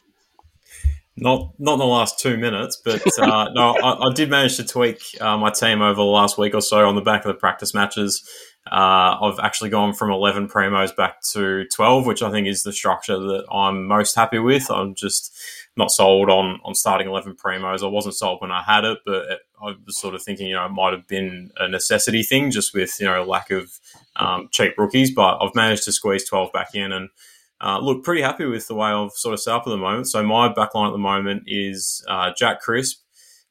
[1.15, 4.65] Not not in the last two minutes, but uh, no, I, I, did manage to
[4.65, 7.39] tweak uh, my team over the last week or so on the back of the
[7.39, 8.28] practice matches.
[8.71, 12.73] Uh, I've actually gone from 11 primos back to 12, which I think is the
[12.73, 14.69] structure that I'm most happy with.
[14.69, 15.36] I'm just
[15.75, 17.84] not sold on on starting 11 primos.
[17.84, 20.53] I wasn't sold when I had it, but it, I was sort of thinking, you
[20.53, 23.71] know, it might have been a necessity thing just with, you know, lack of
[24.17, 25.12] um, cheap rookies.
[25.12, 27.10] But I've managed to squeeze 12 back in and
[27.62, 30.08] uh, look pretty happy with the way I've sort of set up at the moment.
[30.08, 32.99] So my backline at the moment is uh, Jack Crisp,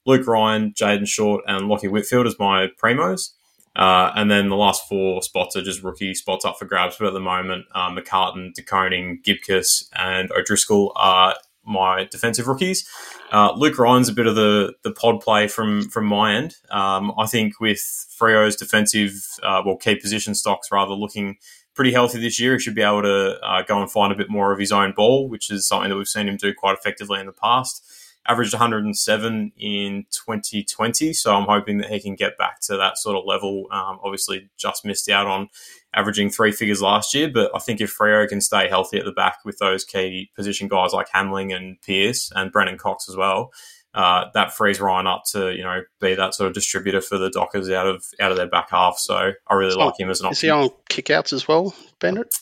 [0.07, 3.33] Luke Ryan, Jayden Short, and Lachie Whitfield as my primos.
[3.79, 6.97] Uh, and then the last four spots are just rookie spots up for grabs.
[6.99, 12.89] But at the moment, uh, McCartan, De Koning, Gibcus, and O'Driscoll are my defensive rookies.
[13.31, 16.57] Uh, Luke Ryan's a bit of the the pod play from from my end.
[16.71, 17.81] Um, I think with
[18.19, 21.37] Freo's defensive, uh, well, key position stocks rather looking
[21.75, 24.29] pretty healthy this year, he should be able to uh, go and find a bit
[24.29, 27.21] more of his own ball, which is something that we've seen him do quite effectively
[27.21, 27.85] in the past.
[28.29, 33.17] Averaged 107 in 2020, so I'm hoping that he can get back to that sort
[33.17, 33.67] of level.
[33.71, 35.49] Um, obviously, just missed out on
[35.95, 39.13] averaging three figures last year, but I think if Freo can stay healthy at the
[39.13, 43.51] back with those key position guys like Hamling and Pearce and Brennan Cox as well,
[43.95, 47.31] uh, that frees Ryan up to you know be that sort of distributor for the
[47.31, 48.99] Dockers out of out of their back half.
[48.99, 52.33] So I really So, like him as an Is he on kickouts as well, Bandit?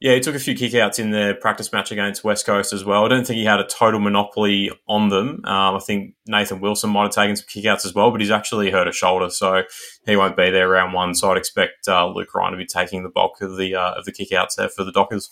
[0.00, 3.04] Yeah, he took a few kickouts in their practice match against West Coast as well.
[3.04, 5.44] I don't think he had a total monopoly on them.
[5.44, 8.70] Um, I think Nathan Wilson might have taken some kickouts as well, but he's actually
[8.70, 9.62] hurt a shoulder, so
[10.06, 11.14] he won't be there round one.
[11.14, 14.04] So I'd expect uh, Luke Ryan to be taking the bulk of the uh, of
[14.04, 15.30] the kickouts there for the Dockers.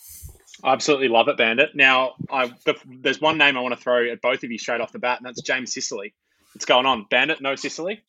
[0.63, 1.75] I absolutely love it, Bandit.
[1.75, 2.53] Now, I,
[3.01, 5.19] there's one name I want to throw at both of you straight off the bat,
[5.19, 6.13] and that's James Sicily.
[6.53, 7.05] What's going on?
[7.09, 8.01] Bandit, no Sicily?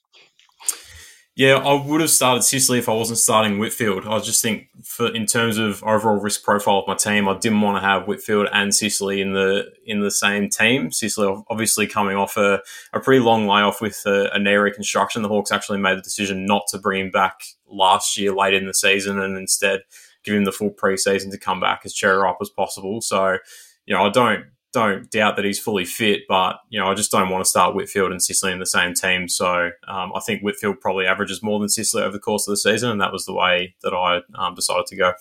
[1.36, 4.06] Yeah, I would have started Sicily if I wasn't starting Whitfield.
[4.06, 7.60] I just think, for in terms of overall risk profile of my team, I didn't
[7.60, 10.92] want to have Whitfield and Sicily in the in the same team.
[10.92, 12.60] Sicily obviously coming off a,
[12.92, 15.22] a pretty long layoff with a, a knee reconstruction.
[15.22, 18.66] The Hawks actually made the decision not to bring him back last year late in
[18.66, 19.80] the season and instead
[20.24, 23.00] give him the full preseason to come back as cherry ripe as possible.
[23.00, 23.38] So,
[23.86, 27.12] you know, I don't don't doubt that he's fully fit, but you know, I just
[27.12, 29.28] don't want to start Whitfield and Sicily in the same team.
[29.28, 32.56] So um, I think Whitfield probably averages more than Sicily over the course of the
[32.56, 35.12] season, and that was the way that I um, decided to go.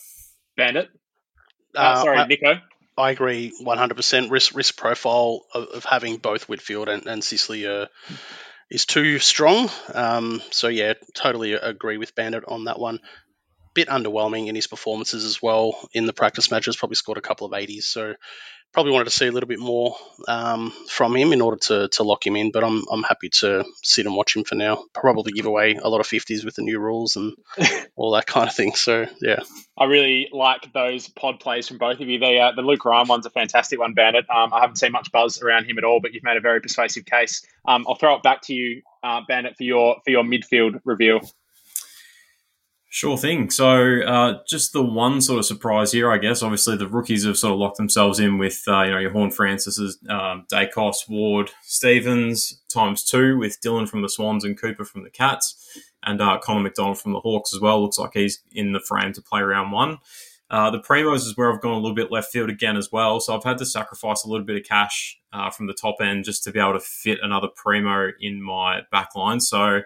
[0.57, 0.89] Bandit?
[1.75, 2.59] Uh, Uh, sorry, I- Nico.
[2.95, 4.29] I agree 100%.
[4.29, 7.87] Risk risk profile of, of having both Whitfield and, and Sicily uh,
[8.69, 9.69] is too strong.
[9.93, 12.99] Um, so, yeah, totally agree with Bandit on that one.
[13.73, 17.47] Bit underwhelming in his performances as well in the practice matches, probably scored a couple
[17.47, 17.83] of 80s.
[17.83, 18.15] So,
[18.73, 19.95] probably wanted to see a little bit more
[20.27, 23.63] um, from him in order to, to lock him in, but I'm, I'm happy to
[23.83, 24.83] sit and watch him for now.
[24.93, 27.35] Probably give away a lot of 50s with the new rules and
[27.95, 28.73] all that kind of thing.
[28.73, 29.41] So, yeah.
[29.77, 32.17] I really like those pod plays from both of you.
[32.19, 34.25] The, uh, the Luke Ryan one's a fantastic one, Bandit.
[34.29, 36.59] Um, I haven't seen much buzz around him at all, but you've made a very
[36.59, 37.45] persuasive case.
[37.67, 41.21] Um, I'll throw it back to you, uh, Bandit, for your for your midfield review.
[42.95, 43.49] Sure thing.
[43.49, 46.43] So, uh, just the one sort of surprise here, I guess.
[46.43, 49.31] Obviously, the rookies have sort of locked themselves in with, uh, you know, your Horn
[49.31, 55.01] Francis's, um, Daicos, Ward, Stephens times two with Dylan from the Swans and Cooper from
[55.01, 57.81] the Cats, and uh, Connor Macdonald from the Hawks as well.
[57.81, 59.97] Looks like he's in the frame to play round one.
[60.51, 63.19] Uh, the Primos is where I've gone a little bit left field again as well.
[63.19, 66.25] So I've had to sacrifice a little bit of cash uh, from the top end
[66.25, 69.39] just to be able to fit another Primo in my back line.
[69.39, 69.81] So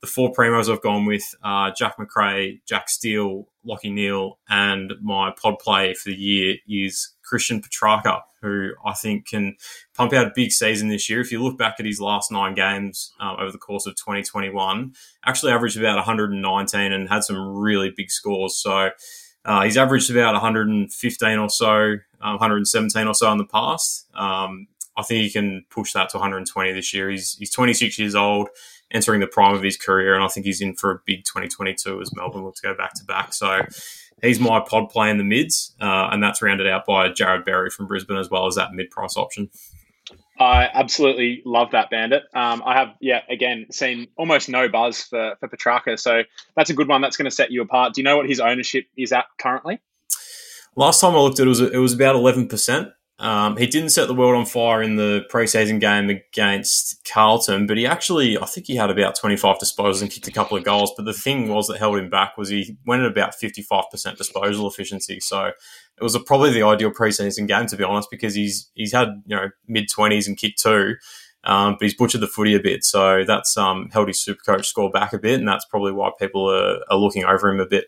[0.00, 5.32] the four primos I've gone with are Jack Macrae, Jack Steele, Lachie Neale, and my
[5.40, 9.56] pod play for the year is Christian Petracca, who I think can
[9.94, 11.20] pump out a big season this year.
[11.20, 14.94] If you look back at his last nine games um, over the course of 2021,
[15.24, 18.56] actually averaged about 119 and had some really big scores.
[18.56, 18.90] So
[19.44, 24.06] uh, he's averaged about 115 or so, um, 117 or so in the past.
[24.14, 27.10] Um, I think he can push that to 120 this year.
[27.10, 28.48] He's, he's 26 years old
[28.90, 32.00] entering the prime of his career, and I think he's in for a big 2022
[32.00, 33.32] as Melbourne look to go back to back.
[33.32, 33.62] So
[34.22, 37.70] he's my pod play in the mids, uh, and that's rounded out by Jarrod Berry
[37.70, 39.50] from Brisbane as well as that mid price option.
[40.38, 42.22] I absolutely love that bandit.
[42.34, 45.98] Um, I have, yeah, again, seen almost no buzz for, for Petracca.
[45.98, 46.22] So
[46.56, 47.92] that's a good one that's going to set you apart.
[47.92, 49.80] Do you know what his ownership is at currently?
[50.76, 52.90] Last time I looked at it, it was, it was about 11%.
[53.20, 57.76] Um, he didn't set the world on fire in the preseason game against Carlton, but
[57.76, 60.94] he actually, I think he had about 25 disposals and kicked a couple of goals.
[60.96, 64.66] But the thing was that held him back was he went at about 55% disposal
[64.66, 65.20] efficiency.
[65.20, 65.44] So
[66.00, 69.08] it was a, probably the ideal preseason game, to be honest, because he's he's had
[69.26, 70.94] you know mid 20s and kicked two.
[71.44, 74.68] Um, but he's butchered the footy a bit, so that's um, held his super coach
[74.68, 77.66] score back a bit, and that's probably why people are, are looking over him a
[77.66, 77.86] bit.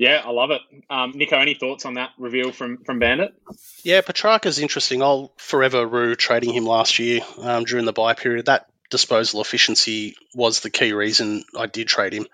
[0.00, 0.62] Yeah, I love it.
[0.88, 3.34] Um, Nico, any thoughts on that reveal from from Bandit?
[3.82, 5.02] Yeah, Petracca's interesting.
[5.02, 8.46] I'll forever rue trading him last year um, during the buy period.
[8.46, 12.28] That disposal efficiency was the key reason I did trade him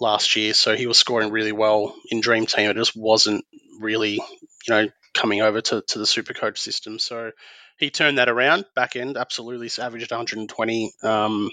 [0.00, 0.54] last year.
[0.54, 2.70] So he was scoring really well in Dream Team.
[2.70, 3.44] It just wasn't
[3.80, 6.98] really, you know, coming over to, to the Super Coach system.
[6.98, 7.32] So
[7.76, 8.64] he turned that around.
[8.74, 10.92] Back end, absolutely averaged 120.
[11.02, 11.50] Um,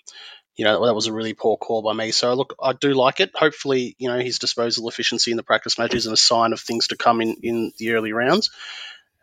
[0.55, 2.11] you know, that was a really poor call by me.
[2.11, 3.31] So look, I do like it.
[3.35, 6.87] Hopefully, you know, his disposal efficiency in the practice matches and a sign of things
[6.87, 8.51] to come in in the early rounds.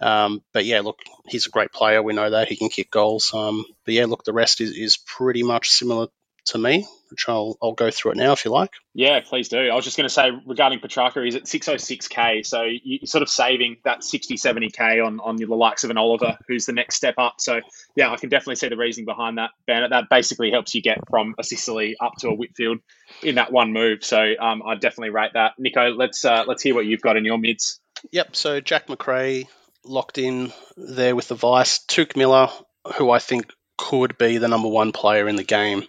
[0.00, 2.02] Um, but yeah, look, he's a great player.
[2.02, 3.34] We know that he can kick goals.
[3.34, 6.06] Um, but yeah, look, the rest is, is pretty much similar
[6.48, 8.70] to me, which I'll, I'll go through it now if you like.
[8.94, 9.58] Yeah, please do.
[9.58, 13.28] I was just going to say regarding Petracca, he's at 606k, so you're sort of
[13.28, 17.14] saving that 60, 70k on, on the likes of an Oliver, who's the next step
[17.18, 17.34] up.
[17.38, 17.60] So,
[17.96, 19.50] yeah, I can definitely see the reasoning behind that.
[19.66, 22.78] Bandit, that basically helps you get from a Sicily up to a Whitfield
[23.22, 24.04] in that one move.
[24.04, 25.52] So, um, I definitely rate that.
[25.58, 27.80] Nico, let's uh, let's hear what you've got in your mids.
[28.12, 28.36] Yep.
[28.36, 29.48] So Jack Macrae
[29.84, 31.80] locked in there with the Vice.
[31.86, 32.48] Touk Miller,
[32.96, 35.84] who I think could be the number one player in the game.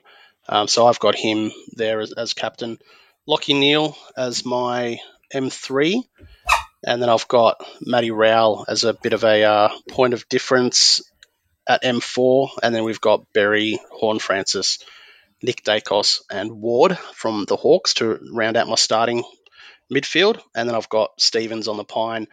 [0.50, 2.80] Um, so I've got him there as, as captain.
[3.28, 4.98] Lachie Neale as my
[5.34, 6.04] M3.
[6.84, 11.04] And then I've got Matty Rowell as a bit of a uh, point of difference
[11.68, 12.50] at M4.
[12.64, 14.80] And then we've got Berry, Horne-Francis,
[15.44, 19.24] Nick Daicos, and Ward from the Hawks to round out my starting
[19.94, 20.42] midfield.
[20.56, 22.28] And then I've got Stephens on the Pine.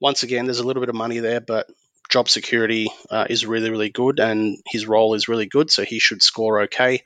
[0.00, 1.70] Once again, there's a little bit of money there, but
[2.10, 5.98] job security uh, is really, really good, and his role is really good, so he
[5.98, 7.02] should score okay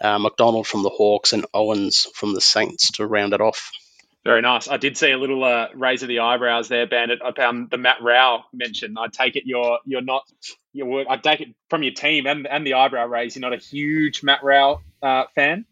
[0.00, 3.70] uh, Macdonald from the Hawks, and Owens from the Saints to round it off.
[4.26, 4.68] Very nice.
[4.68, 7.20] I did see a little uh, raise of the eyebrows there, Bandit.
[7.24, 8.98] I found the Matt Rowell mention.
[8.98, 10.24] I take it you're you're not
[10.72, 13.36] you're, I take it from your team and and the eyebrow raise.
[13.36, 15.64] You're not a huge Matt Rowell uh, fan.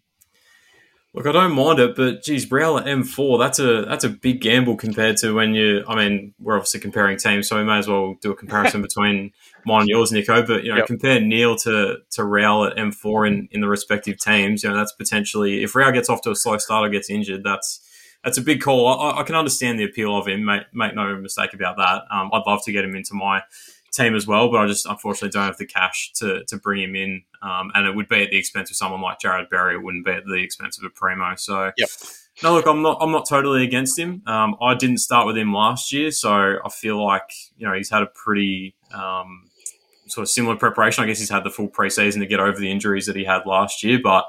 [1.15, 4.41] Look, I don't mind it, but geez, Rowell at M4, that's a that's a big
[4.41, 5.85] gamble compared to when you.
[5.89, 9.33] I mean, we're obviously comparing teams, so we may as well do a comparison between
[9.67, 10.45] mine and yours, Nico.
[10.45, 10.87] But you know, yep.
[10.87, 14.63] compare Neale to to Rowell at M4 in, in the respective teams.
[14.63, 17.43] You know, that's potentially if Rowell gets off to a slow start or gets injured,
[17.45, 17.81] that's
[18.25, 18.89] that's a big call.
[18.89, 20.45] I, I can understand the appeal of him.
[20.45, 22.03] Make make no mistake about that.
[22.11, 23.43] Um, I'd love to get him into my
[23.95, 26.97] team as well, but I just unfortunately don't have the cash to to bring him
[26.97, 27.23] in.
[27.43, 29.75] Um, and it would be at the expense of someone like Jarrod Berry.
[29.75, 31.35] It wouldn't be at the expense of a primo.
[31.37, 31.89] So, yep.
[32.43, 34.23] no, look, I'm not I'm not totally against him.
[34.27, 37.91] Um, I didn't start with him last year, so I feel like you know he's
[37.91, 39.51] had a pretty um,
[40.07, 41.05] sort of similar preparation.
[41.05, 43.47] I guess he's had the full preseason to get over the injuries that he had
[43.47, 44.25] last year, but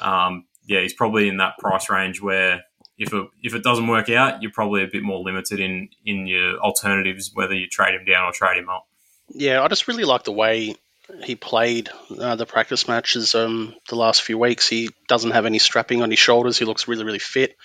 [0.00, 2.62] um, yeah, he's probably in that price range where
[2.98, 6.26] if it, if it doesn't work out, you're probably a bit more limited in in
[6.26, 8.86] your alternatives, whether you trade him down or trade him up.
[9.30, 10.74] Yeah, I just really like the way
[11.22, 11.88] he played
[12.18, 14.68] uh, the practice matches um, the last few weeks.
[14.68, 16.58] He doesn't have any strapping on his shoulders.
[16.58, 17.56] He looks really, really fit.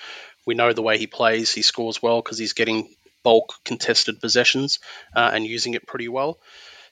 [0.45, 1.53] We know the way he plays.
[1.53, 4.79] He scores well because he's getting bulk contested possessions
[5.15, 6.39] uh, and using it pretty well.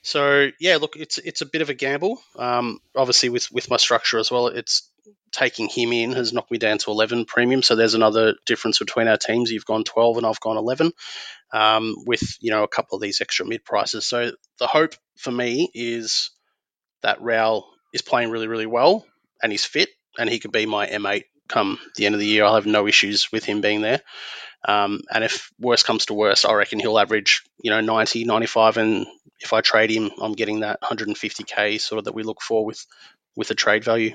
[0.02, 2.20] So yeah, look, it's it's a bit of a gamble.
[2.36, 4.88] Um, obviously, with with my structure as well, it's
[5.32, 7.62] taking him in has knocked me down to 11 premium.
[7.62, 9.50] So there's another difference between our teams.
[9.50, 10.92] You've gone 12 and I've gone 11
[11.52, 14.06] um, with, you know, a couple of these extra mid prices.
[14.06, 16.30] So the hope for me is
[17.02, 19.06] that Rowell is playing really, really well
[19.42, 22.44] and he's fit and he could be my M8 come the end of the year.
[22.44, 24.00] I'll have no issues with him being there.
[24.66, 28.76] Um, and if worse comes to worse, I reckon he'll average, you know, 90, 95.
[28.76, 29.06] And
[29.40, 32.84] if I trade him, I'm getting that 150K sort of that we look for with,
[33.36, 34.14] with a trade value.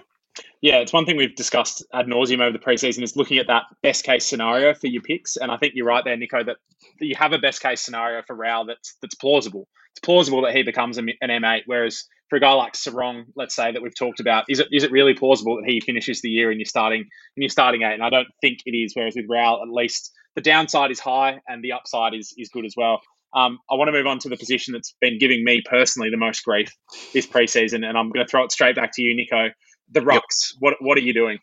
[0.61, 3.63] Yeah, it's one thing we've discussed ad nauseum over the preseason is looking at that
[3.81, 5.35] best case scenario for your picks.
[5.35, 6.57] And I think you're right there, Nico, that
[6.99, 9.67] you have a best case scenario for Rowell that's that's plausible.
[9.97, 13.71] It's plausible that he becomes an M8, whereas for a guy like Serong, let's say
[13.71, 16.51] that we've talked about, is it is it really plausible that he finishes the year
[16.51, 17.95] and you're starting and you're starting eight?
[17.95, 18.93] And I don't think it is.
[18.95, 22.63] Whereas with Rowell, at least the downside is high and the upside is is good
[22.63, 23.01] as well.
[23.33, 26.17] Um, I want to move on to the position that's been giving me personally the
[26.17, 26.71] most grief
[27.11, 29.49] this preseason, and I'm going to throw it straight back to you, Nico.
[29.91, 30.53] The rucks.
[30.53, 30.59] Yep.
[30.59, 31.39] What what are you doing?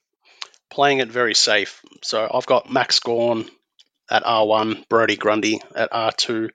[0.71, 1.81] Playing it very safe.
[2.05, 3.51] So I've got Max Gawn
[4.09, 6.51] at R1, Brodie Grundy at R2,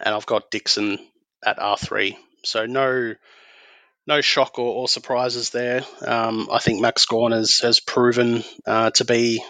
[0.00, 0.98] and I've got Dixon
[1.44, 2.16] at R3.
[2.44, 3.14] So no
[4.06, 5.82] no shock or, or surprises there.
[6.04, 9.42] Um, I think Max Gawn has, has proven uh, to be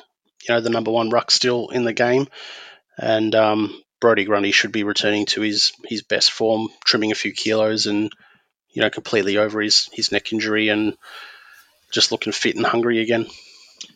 [0.42, 2.26] you know the number one ruck still in the game,
[2.98, 7.32] and um, Brodie Grundy should be returning to his his best form, trimming a few
[7.32, 8.10] kilos and
[8.70, 10.96] you know completely over his his neck injury and
[11.90, 13.26] just looking fit and hungry again.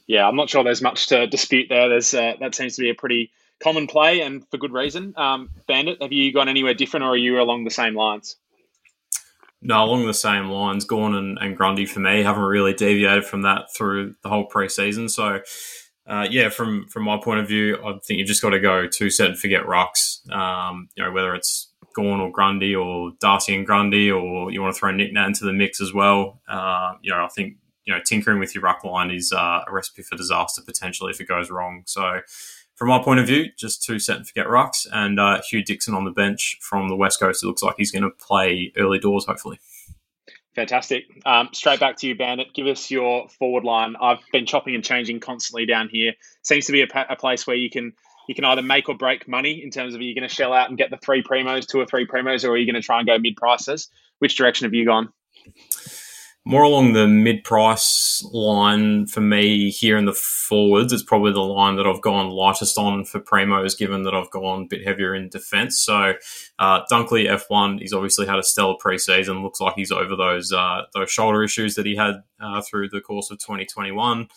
[0.07, 1.89] Yeah, I'm not sure there's much to dispute there.
[1.89, 3.31] There's uh, that seems to be a pretty
[3.65, 5.15] common play and for good reason.
[5.17, 8.37] Um, Bandit, have you gone anywhere different, or are you along the same lines?
[9.63, 10.85] No, along the same lines.
[10.85, 15.11] Gawn and, and Grundy for me haven't really deviated from that through the whole preseason.
[15.11, 15.41] So
[16.07, 18.87] uh, yeah, from from my point of view, I think you've just got to go
[18.87, 20.31] two set and forget rucks.
[20.31, 24.75] Um, you know, whether it's Gawn or Grundy or Darcy and Grundy, or you want
[24.75, 26.43] to throw Nic Nat into the mix as well.
[26.47, 27.57] Uh, you know, I think
[27.87, 31.23] you know tinkering with your ruck line is uh, a recipe for disaster potentially if
[31.23, 31.85] it goes wrong.
[31.87, 32.21] So,
[32.75, 35.95] from my point of view, just two set and forget rucks, and uh, Hugh Dixon
[35.95, 37.43] on the bench from the West Coast.
[37.43, 39.61] It looks like he's going to play early doors, hopefully.
[40.55, 41.05] Fantastic.
[41.27, 42.55] Um, straight back to you, Bandit.
[42.55, 43.97] Give us your forward line.
[44.01, 46.13] I've been chopping and changing constantly down here.
[46.43, 47.93] Seems to be a, a place where you can
[48.29, 50.53] you can either make or break money in terms of are you going to shell
[50.53, 52.87] out and get the three primos, two or three primos, or are you going to
[52.87, 53.89] try and go mid prices?
[54.21, 55.11] Which direction have you gone?
[56.47, 60.93] More along the mid price line for me here in the forwards.
[60.93, 64.63] It's probably the line that I've gone lightest on for primos, given that I've gone
[64.63, 65.81] a bit heavier in defence.
[65.81, 66.13] So
[66.59, 69.43] uh, Dunkley F1, he's obviously had a stellar preseason.
[69.43, 73.01] Looks like he's over those uh, those shoulder issues that he had uh, through the
[73.01, 74.29] course of 2021.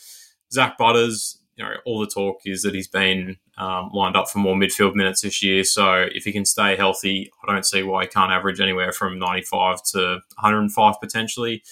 [0.53, 4.39] Zak Butters, you know, all the talk is that he's been um, lined up for
[4.39, 5.65] more midfield minutes this year.
[5.65, 9.19] So if he can stay healthy, I don't see why he can't average anywhere from
[9.19, 9.99] 95 to
[10.35, 11.63] 105 potentially.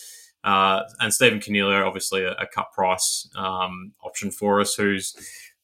[0.45, 5.15] Uh, and Stephen Coniglio, obviously a, a cut price um, option for us, who's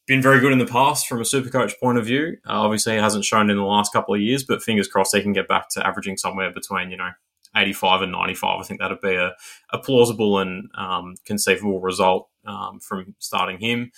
[0.08, 2.38] been very good in the past from a super coach point of view.
[2.48, 5.22] Uh, obviously, it hasn't shown in the last couple of years, but fingers crossed they
[5.22, 7.12] can get back to averaging somewhere between, you know,
[7.56, 8.60] 85 and 95.
[8.60, 9.34] I think that'd be a,
[9.72, 13.92] a plausible and um, conceivable result um, from starting him.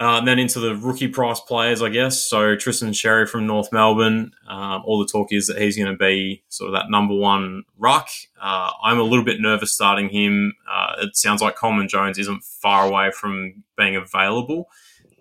[0.00, 2.24] Uh, and then into the rookie price players, I guess.
[2.24, 4.32] So Tristan Xerri from North Melbourne.
[4.48, 7.64] Um, all the talk is that he's going to be sort of that number one
[7.76, 8.08] ruck.
[8.40, 10.54] Uh, I'm a little bit nervous starting him.
[10.66, 14.70] Uh, it sounds like Coleman Jones isn't far away from being available,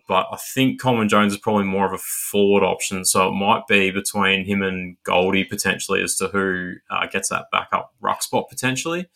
[0.08, 3.04] but I think Coleman Jones is probably more of a forward option.
[3.04, 7.48] So it might be between him and Goldie potentially as to who uh, gets that
[7.52, 9.10] backup ruck spot potentially.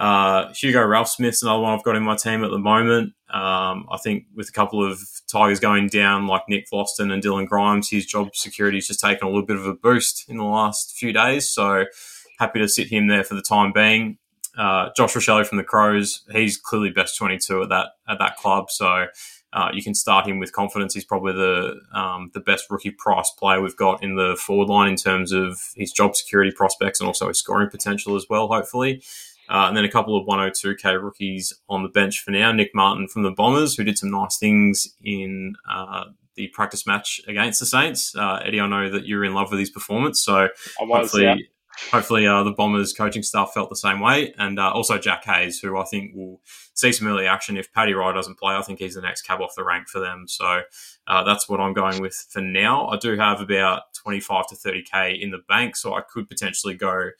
[0.00, 3.12] Uh, Hugo Ralphsmith's another one I've got in my team at the moment.
[3.28, 4.98] Um, I think with a couple of
[5.30, 9.28] Tigers going down, like Nick Vlastuin and Dylan Grimes, his job security has just taken
[9.28, 11.50] a little bit of a boost in the last few days.
[11.50, 11.84] So
[12.38, 14.16] happy to sit him there for the time being.
[14.56, 18.70] Uh, Josh Rachele from the Crows, he's clearly best 22 at that at that club.
[18.70, 19.06] So
[19.52, 20.94] uh, you can start him with confidence.
[20.94, 24.88] He's probably the um, the best rookie price player we've got in the forward line
[24.88, 28.48] in terms of his job security prospects and also his scoring potential as well.
[28.48, 29.02] Hopefully.
[29.50, 32.52] Uh, and then a couple of 102k rookies on the bench for now.
[32.52, 36.04] Nick Martin from the Bombers, who did some nice things in uh,
[36.36, 38.14] the practice match against the Saints.
[38.14, 40.48] Uh, Eddie, I know that you're in love with his performance, so
[40.80, 41.34] was, hopefully, yeah.
[41.90, 44.32] hopefully uh, the Bombers coaching staff felt the same way.
[44.38, 46.40] And uh, also Jack Hayes, who I think will
[46.74, 48.54] see some early action if Paddy Ryder doesn't play.
[48.54, 50.26] I think he's the next cab off the rank for them.
[50.28, 50.62] So
[51.08, 52.86] uh, that's what I'm going with for now.
[52.86, 57.10] I do have about 25 to 30k in the bank, so I could potentially go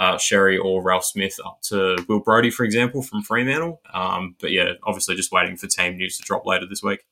[0.00, 3.80] uh, Xerri or Ralphsmith up to Will Brodie, for example, from Fremantle.
[3.92, 7.04] Um, but yeah, obviously just waiting for team news to drop later this week.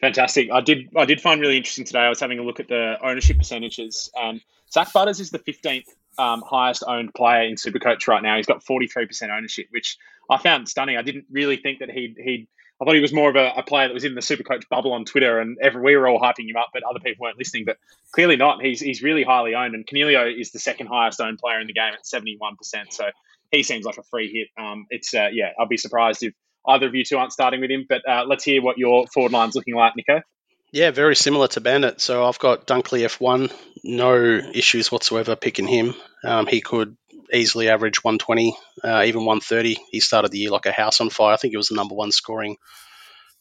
[0.00, 0.50] Fantastic.
[0.52, 2.00] I did I did find really interesting today.
[2.00, 4.40] I was having a look at the ownership percentages, and
[4.72, 5.86] Zak Butters is the 15th
[6.18, 8.36] um, highest owned player in Supercoach right now.
[8.36, 9.96] He's got 43% ownership, which
[10.28, 10.96] I found stunning.
[10.96, 12.48] I didn't really think that he'd he'd
[12.80, 14.68] I thought he was more of a, a, player that was in the super coach
[14.68, 17.36] bubble on Twitter, and every, we were all hyping him up, but other people weren't
[17.36, 17.64] listening.
[17.64, 17.76] But
[18.12, 18.62] clearly not.
[18.62, 21.72] He's he's really highly owned, and Coniglio is the second highest owned player in the
[21.72, 22.92] game at seventy one percent.
[22.92, 23.04] So
[23.50, 24.62] he seems like a free hit.
[24.62, 26.34] Um, it's uh, yeah, I'll be surprised if
[26.66, 27.84] either of you two aren't starting with him.
[27.88, 30.22] But uh, let's hear what your forward line's looking like, Nico.
[30.70, 32.00] Yeah, very similar to Bandit.
[32.00, 33.52] So I've got Dunkley F1,
[33.84, 35.94] no issues whatsoever picking him.
[36.22, 36.96] Um, he could
[37.32, 39.78] easily average 120 uh, even 130.
[39.90, 41.32] He started the year like a house on fire.
[41.32, 42.56] I think he was the number one scoring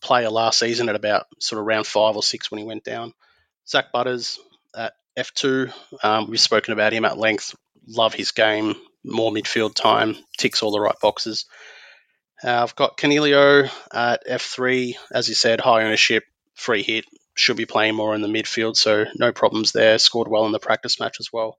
[0.01, 3.13] player last season at about sort of round five or six when he went down.
[3.67, 4.39] Zak Butters
[4.75, 5.73] at F2.
[6.03, 7.55] Um, we've spoken about him at length.
[7.87, 8.75] Love his game.
[9.03, 10.15] More midfield time.
[10.37, 11.45] Ticks all the right boxes.
[12.43, 14.95] Uh, I've got Coniglio at F3.
[15.11, 16.23] As you said, high ownership,
[16.53, 17.05] free hit.
[17.35, 19.99] Should be playing more in the midfield, so no problems there.
[19.99, 21.57] Scored well in the practice match as well.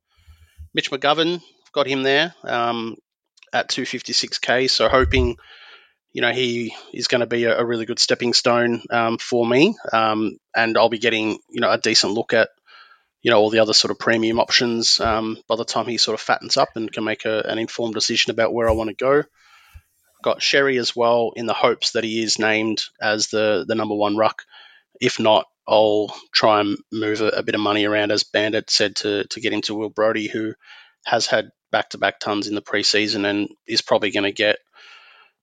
[0.74, 1.40] Mitch McGovern,
[1.78, 2.96] got him there um,
[3.52, 4.68] at 256k.
[4.68, 5.36] So hoping,
[6.12, 9.46] you know, he is going to be a, a, really good stepping stone um, for
[9.46, 12.48] me, um, and I'll be getting you know a decent look at
[13.22, 16.14] you know all the other sort of premium options um, by the time he sort
[16.14, 18.96] of fattens up and can make a, an informed decision about where I want to
[18.96, 19.22] go.
[20.24, 23.94] Got Xerri as well in the hopes that he is named as the the number
[23.94, 24.42] one ruck.
[25.00, 28.96] If not, I'll try and move a, a, bit of money around, as Bandit said,
[28.96, 30.54] to to get into Will Brodie, who
[31.04, 34.58] has had back to back tons in the preseason and is probably going to get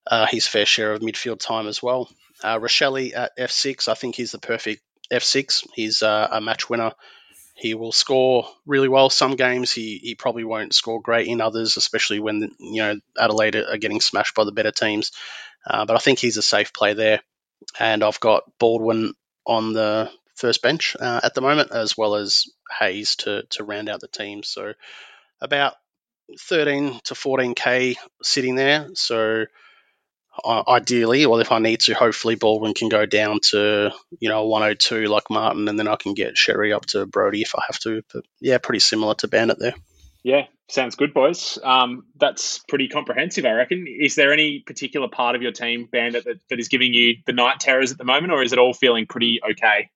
[0.07, 2.09] uh, his fair share of midfield time as well.
[2.43, 5.67] Uh, Rachele at F6, I think he's the perfect F6.
[5.73, 6.91] He's uh, a match winner.
[7.55, 9.71] He will score really well some games.
[9.71, 14.01] He, he probably won't score great in others, especially when you know Adelaide are getting
[14.01, 15.11] smashed by the better teams.
[15.65, 17.21] Uh, but I think he's a safe play there.
[17.80, 19.13] And I've got Baldwin
[19.45, 22.45] on the first bench uh, at the moment, as well as
[22.80, 24.43] Hayes to to round out the team.
[24.43, 24.73] So
[25.39, 25.76] about
[26.39, 28.88] 13 to 14k sitting there.
[28.93, 29.45] So
[30.43, 34.45] uh, ideally, or if I need to, hopefully Baldwin can go down to you know
[34.47, 37.80] 102 like Martin, and then I can get Xerri up to Brodie if I have
[37.80, 38.01] to.
[38.13, 39.76] But yeah, pretty similar to Bandit there.
[40.23, 41.59] Yeah, sounds good, boys.
[41.63, 43.86] Um, that's pretty comprehensive, I reckon.
[43.88, 47.34] Is there any particular part of your team, Bandit, that, that is giving you the
[47.34, 49.91] night terrors at the moment, or is it all feeling pretty okay?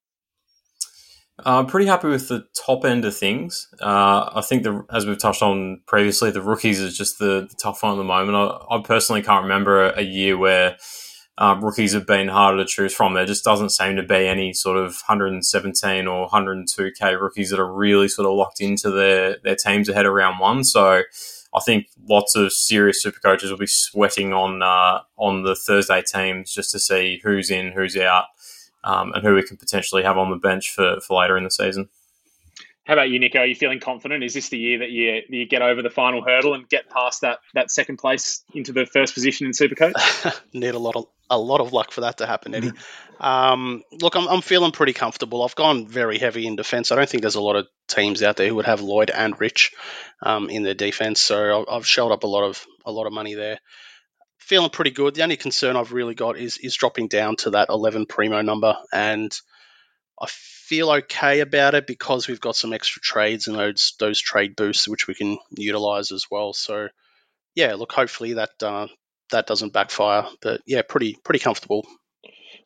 [1.46, 3.68] I'm pretty happy with the top end of things.
[3.82, 7.56] Uh, I think, the, as we've touched on previously, the rookies is just the, the
[7.62, 8.36] tough one at the moment.
[8.38, 10.78] I, I personally can't remember a, a year where
[11.38, 13.14] um, rookies have been harder to choose from.
[13.14, 17.74] There just doesn't seem to be any sort of 117 or 102k rookies that are
[17.74, 20.64] really sort of locked into their, their teams ahead of round one.
[20.66, 21.04] So
[21.54, 26.02] I think lots of serious super coaches will be sweating on uh, on the Thursday
[26.02, 28.26] teams just to see who's in, who's out
[28.84, 31.52] um, and who we can potentially have on the bench for, for later in the
[31.52, 31.90] season.
[32.90, 33.38] How about you, Nico?
[33.38, 34.24] Are you feeling confident?
[34.24, 37.22] Is this the year that you you get over the final hurdle and get past
[37.22, 39.94] that that second place into the first position in Supercoach?
[40.54, 42.72] Need a lot of a lot of luck for that to happen, Eddie.
[43.20, 45.44] um, look, I'm, I'm feeling pretty comfortable.
[45.44, 46.92] I've gone very heavy in defence.
[46.92, 49.40] I don't think there's a lot of teams out there who would have Lloyd and
[49.40, 49.74] Rich
[50.24, 53.36] um, in their defence, so I've shelled up a lot of a lot of money
[53.36, 53.60] there
[54.50, 55.14] feeling pretty good.
[55.14, 58.76] The only concern I've really got is is dropping down to that 11 primo number,
[58.92, 59.32] and
[60.20, 64.56] I feel okay about it because we've got some extra trades and those those trade
[64.56, 66.54] boosts which we can utilize as well.
[66.54, 66.90] So
[67.56, 68.88] yeah, look, hopefully that uh,
[69.32, 71.86] that doesn't backfire, but yeah, pretty pretty comfortable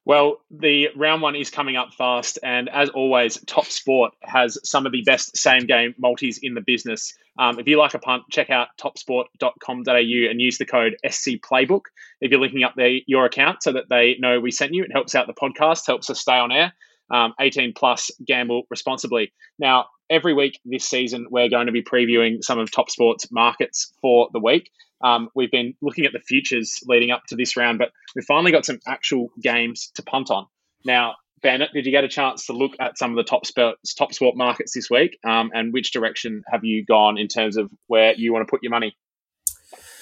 [0.05, 4.85] well, the round one is coming up fast, and as always, Top Sport has some
[4.85, 7.13] of the best same game multis in the business.
[7.39, 11.83] Um, if you like a punt, check out topsport.com.au and use the code SC Playbook
[12.19, 14.83] if you're linking up your account so that they know we sent you.
[14.83, 16.73] It helps out the podcast, helps us stay on air.
[17.09, 19.33] Um, 18 plus, gamble responsibly.
[19.59, 23.93] Now, every week this season, we're going to be previewing some of Top Sport's markets
[24.01, 24.69] for the week.
[25.03, 28.51] Um, we've been looking at the futures leading up to this round, but we've finally
[28.51, 30.47] got some actual games to punt on.
[30.85, 33.93] Now, Bandit, did you get a chance to look at some of the top sports,
[33.93, 35.19] top sport markets this week?
[35.25, 38.63] Um, and which direction have you gone in terms of where you want to put
[38.63, 38.95] your money?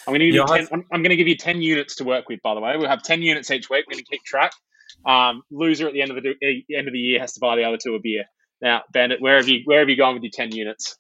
[0.07, 2.03] I'm going to give you 10, I'm, I'm going to give you 10 units to
[2.03, 2.77] work with, by the way.
[2.77, 3.85] We'll have 10 units each week.
[3.87, 4.51] We're going to keep track.
[5.05, 7.55] Um, loser at the end of the, the end of the year has to buy
[7.55, 8.25] the other two a beer.
[8.61, 10.95] Now, Bandit, where have you where have you gone with your 10 units?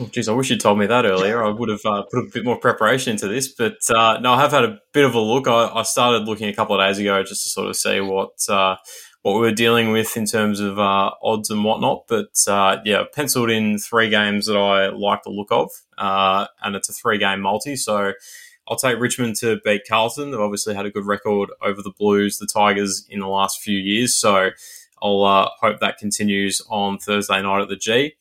[0.00, 1.42] Oh, geez, I wish you'd told me that earlier.
[1.42, 3.48] I would have uh, put a bit more preparation into this.
[3.48, 5.48] But uh, no, I have had a bit of a look.
[5.48, 8.30] I, I, started looking a couple of days ago just to sort of see what
[8.48, 8.76] uh,
[9.22, 12.04] what we were dealing with in terms of uh, odds and whatnot.
[12.06, 16.76] But uh, yeah, penciled in three games that I like the look of, uh, and
[16.76, 17.74] it's a three game multi.
[17.74, 18.12] So
[18.68, 20.30] I'll take Richmond to beat Carlton.
[20.30, 23.76] They've obviously had a good record over the Blues, the Tigers in the last few
[23.76, 24.14] years.
[24.14, 24.50] So
[25.02, 28.14] I'll hope that continues on Thursday night at the G.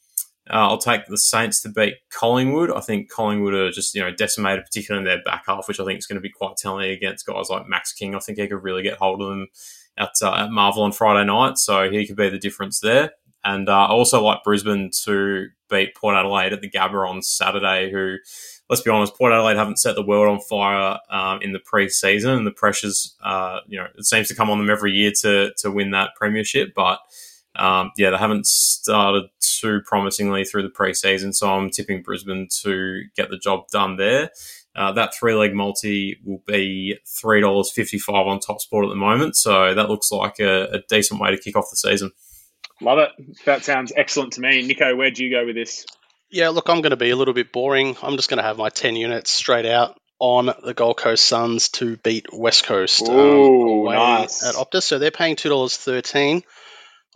[0.50, 2.72] Uh, I'll take the Saints to beat Collingwood.
[2.72, 5.86] I think Collingwood are just you know decimated, particularly in their back half, which I
[5.86, 8.16] think is going to be quite telling against guys like Max King.
[8.16, 9.48] I think he could really get hold of them
[9.98, 13.12] at, uh, at Marvel on Friday night, so he could be the difference there.
[13.43, 17.91] And uh, I also like Brisbane to beat Port Adelaide at the Gabba on Saturday.
[17.91, 18.18] Who,
[18.70, 22.32] let's be honest, Port Adelaide haven't set the world on fire um, in the pre-season,
[22.32, 25.52] and the pressures, uh, you know, it seems to come on them every year to
[25.58, 27.00] to win that premiership, but
[27.58, 33.01] um, yeah, they haven't started too promisingly through the preseason, so I'm tipping Brisbane to
[33.16, 34.30] get the job done there.
[34.76, 38.89] Uh, that three leg multi will be three dollars fifty five on top sport at
[38.89, 42.12] the moment, so that looks like a, a, decent way to kick off the season.
[42.80, 43.10] Love it.
[43.45, 44.95] That sounds excellent to me, Nico.
[44.95, 45.84] Where do you go with this?
[46.30, 47.97] Yeah, look, I'm going to be a little bit boring.
[48.03, 51.70] I'm just going to have my ten units straight out on the Gold Coast Suns
[51.70, 54.45] to beat West Coast um, Ooh, away nice.
[54.45, 54.84] at Optus.
[54.84, 56.43] So they're paying two dollars thirteen.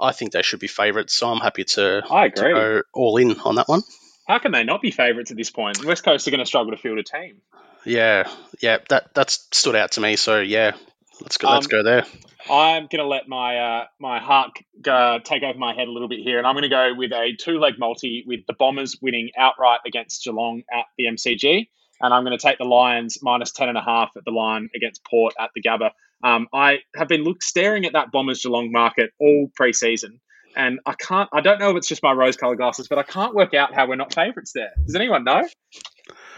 [0.01, 2.49] I think they should be favourites, so I'm happy to, I agree.
[2.49, 3.81] to go all in on that one.
[4.27, 5.83] How can they not be favourites at this point?
[5.85, 7.41] West Coast are going to struggle to field a team.
[7.85, 8.29] Yeah,
[8.59, 10.15] yeah, that that's stood out to me.
[10.15, 10.71] So yeah,
[11.21, 11.47] let's go.
[11.47, 12.05] Um, let's go there.
[12.49, 16.07] I'm going to let my uh, my heart go, take over my head a little
[16.07, 18.97] bit here, and I'm going to go with a two leg multi with the Bombers
[19.01, 21.67] winning outright against Geelong at the MCG,
[21.99, 24.69] and I'm going to take the Lions minus ten and a half at the line
[24.75, 25.91] against Port at the Gabba.
[26.23, 30.19] Um, I have been look, staring at that Bombers Geelong market all preseason,
[30.55, 31.29] and I can't.
[31.33, 33.87] I don't know if it's just my rose-colored glasses, but I can't work out how
[33.87, 34.71] we're not favourites there.
[34.85, 35.47] Does anyone know?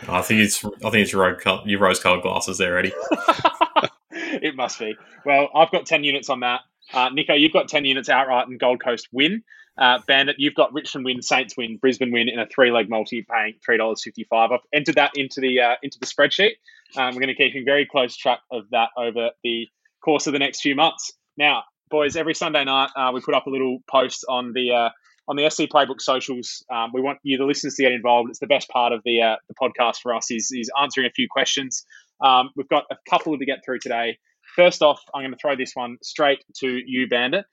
[0.08, 0.64] I think it's.
[0.64, 2.94] I think it's your, your rose-colored glasses there, Eddie.
[4.12, 4.96] it must be.
[5.26, 6.62] Well, I've got ten units on that.
[6.94, 9.44] Uh, Nico, you've got ten units outright and Gold Coast win.
[9.78, 13.56] Uh, Bandit, you've got Richmond win, Saints win, Brisbane win in a three-leg multi, paying
[13.66, 14.52] three dollars fifty-five.
[14.52, 16.54] I've entered that into the uh, into the spreadsheet.
[16.96, 19.68] Um, we're going to keep in very close track of that over the
[20.04, 21.12] course of the next few months.
[21.38, 24.90] Now, boys, every Sunday night uh, we put up a little post on the uh,
[25.28, 26.66] on the SC Playbook socials.
[26.72, 28.30] Um, we want you, the listeners, to get involved.
[28.30, 31.12] It's the best part of the uh, the podcast for us is is answering a
[31.12, 31.86] few questions.
[32.22, 34.18] Um, we've got a couple to get through today.
[34.56, 37.46] First off, I'm going to throw this one straight to you, Bandit.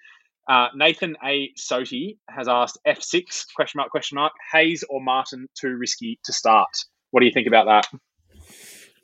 [0.49, 1.53] Uh, Nathan A.
[1.59, 6.71] Soti has asked F6 question mark question mark Hayes or Martin too risky to start.
[7.11, 8.01] What do you think about that?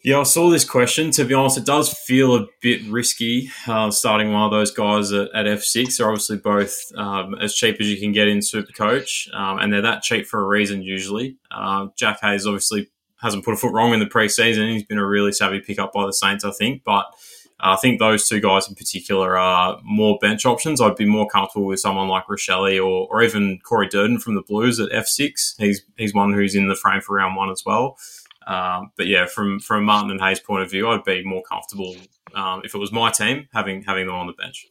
[0.02, 1.10] Yeah, I saw this question.
[1.12, 5.10] To be honest, it does feel a bit risky uh, starting one of those guys
[5.12, 5.96] at, at F6.
[5.96, 9.72] They're obviously both um, as cheap as you can get in Super Coach, um, and
[9.72, 11.38] they're that cheap for a reason usually.
[11.50, 12.88] Uh, Jack Hayes obviously
[13.20, 14.72] hasn't put a foot wrong in the preseason.
[14.72, 16.84] He's been a really savvy pickup by the Saints, I think.
[16.84, 17.06] But
[17.58, 20.80] I think those two guys in particular are more bench options.
[20.80, 24.42] I'd be more comfortable with someone like Rachele or, or even Corey Durdin from the
[24.42, 25.56] Blues at F6.
[25.58, 27.96] He's he's one who's in the frame for round one as well.
[28.46, 31.96] Um, but yeah, from from Martin and Hayes' point of view, I'd be more comfortable
[32.34, 34.66] um, if it was my team having having them on the bench.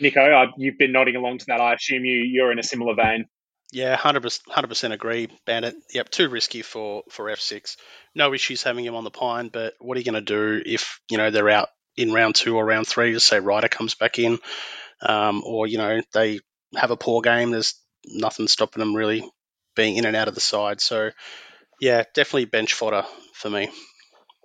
[0.00, 1.60] Nico, uh, you've been nodding along to that.
[1.60, 3.26] I assume you you're in a similar vein.
[3.70, 5.76] Yeah, hundred percent agree, Bandit.
[5.92, 7.76] Yep, too risky for for F six.
[8.14, 11.00] No issues having him on the pine, but what are you going to do if
[11.10, 13.12] you know they're out in round two or round three?
[13.12, 14.38] Just say Ryder comes back in,
[15.02, 16.40] um, or you know they
[16.76, 17.50] have a poor game.
[17.50, 17.74] There's
[18.06, 19.28] nothing stopping them really
[19.76, 20.80] being in and out of the side.
[20.80, 21.10] So
[21.80, 23.04] yeah, definitely bench fodder
[23.34, 23.70] for me.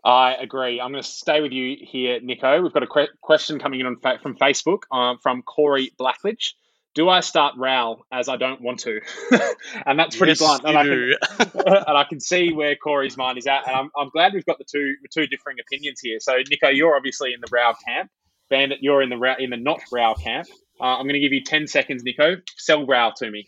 [0.06, 0.82] I agree.
[0.82, 2.62] I'm going to stay with you here, Nico.
[2.62, 6.54] We've got a que- question coming in on fa- from Facebook uh, from Corey Blackledge.
[6.94, 9.00] Do I start Rowell as I don't want to?
[9.86, 10.64] and that's pretty yes, blunt.
[10.66, 11.16] And I, can,
[11.66, 13.66] and I, can, see where Corey's mind is at.
[13.68, 16.20] And I'm, I'm glad we've got the two the two differing opinions here.
[16.20, 18.12] So, Nico, you're obviously in the Rowell camp.
[18.50, 20.48] Bandit, you're in the in the not Rowell camp.
[20.80, 22.36] Uh, I'm going to give you 10 seconds, Nico.
[22.58, 23.48] Sell Rowell to me.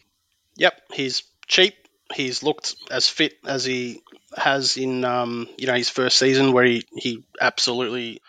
[0.55, 1.75] Yep, he's cheap
[2.13, 4.01] he's looked as fit as he
[4.35, 8.21] has in um, you know his first season, where he, he absolutely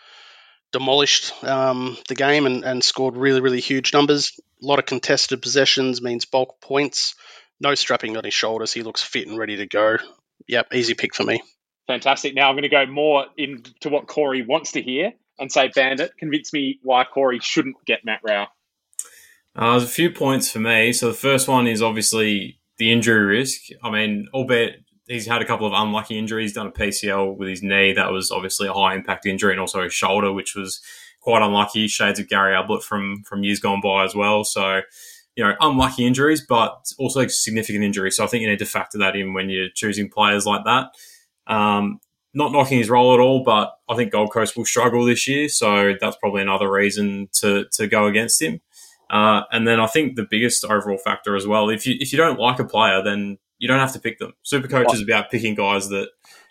[0.71, 4.39] demolished um, the game and, and scored really really huge numbers.
[4.61, 7.15] A lot of contested possessions means bulk points.
[7.59, 8.73] No strapping on his shoulders.
[8.73, 9.97] He looks fit and ready to go.
[10.47, 11.41] Yep, easy pick for me.
[11.87, 12.35] Fantastic.
[12.35, 16.11] Now I'm going to go more into what Corey wants to hear and say, Bandit,
[16.17, 18.47] convince me why Corey shouldn't get Matt Rowell.
[19.55, 20.93] Uh, there's a few points for me.
[20.93, 23.61] So the first one is obviously the injury risk.
[23.83, 27.63] I mean, albeit he's had a couple of unlucky injuries, done a PCL with his
[27.63, 27.93] knee.
[27.93, 30.81] That was obviously a high impact injury, and also his shoulder, which was
[31.21, 31.87] quite unlucky.
[31.87, 34.43] Shades of Gary Ablett from from years gone by as well.
[34.43, 34.81] So,
[35.35, 38.15] you know, unlucky injuries, but also significant injuries.
[38.17, 40.91] So I think you need to factor that in when you're choosing players like that.
[41.47, 41.99] Um,
[42.33, 45.49] not knocking his role at all, but I think Gold Coast will struggle this year,
[45.49, 48.61] so that's probably another reason to to go against him.
[49.09, 52.17] Uh, and then I think the biggest overall factor as well, if you if you
[52.17, 54.33] don't like a player, then you don't have to pick them.
[54.45, 56.09] Supercoach is about picking guys that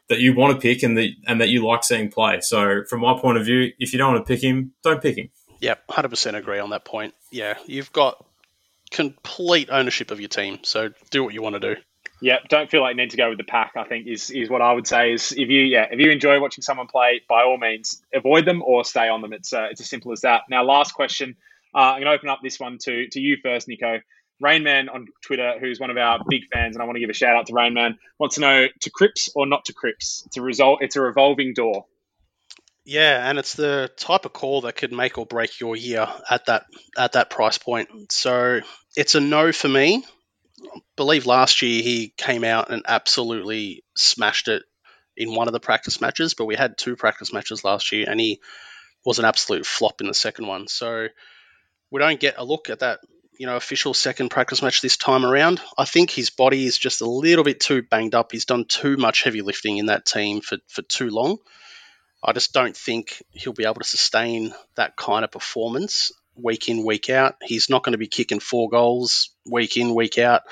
[0.08, 2.40] that you want to pick and that and that you like seeing play.
[2.40, 5.16] So from my point of view, if you don't want to pick him, don't pick
[5.16, 5.28] him.
[5.60, 7.14] Yep, hundred percent agree on that point.
[7.30, 8.24] Yeah, you've got
[8.90, 11.80] complete ownership of your team, so do what you want to do.
[12.22, 13.72] Yeah, don't feel like you need to go with the pack.
[13.76, 15.12] I think is is what I would say.
[15.12, 18.62] Is if you yeah if you enjoy watching someone play, by all means avoid them
[18.62, 19.32] or stay on them.
[19.32, 20.42] It's uh, it's as simple as that.
[20.48, 21.36] Now, last question
[21.76, 24.00] uh, I'm going to open up this one to, to you first, Nico.
[24.42, 27.14] Rainman on Twitter, who's one of our big fans, and I want to give a
[27.14, 30.24] shout out to Rainman, wants to know to Cripps or not to Cripps.
[30.26, 30.80] It's a result.
[30.82, 31.86] It's a revolving door.
[32.84, 36.46] Yeah, and it's the type of call that could make or break your year at
[36.46, 36.66] that
[36.96, 38.12] at that price point.
[38.12, 38.60] So
[38.96, 40.04] it's a no for me.
[40.62, 44.62] I believe last year he came out and absolutely smashed it
[45.16, 48.20] in one of the practice matches, but we had two practice matches last year, and
[48.20, 48.40] he
[49.04, 50.68] was an absolute flop in the second one.
[50.68, 51.08] So
[51.90, 53.00] we don't get a look at that,
[53.38, 55.60] you know, official second practice match this time around.
[55.76, 58.32] I think his body is just a little bit too banged up.
[58.32, 61.38] He's done too much heavy lifting in that team for, for too long.
[62.22, 66.84] I just don't think he'll be able to sustain that kind of performance week in,
[66.84, 67.36] week out.
[67.42, 70.42] He's not going to be kicking four goals week in, week out.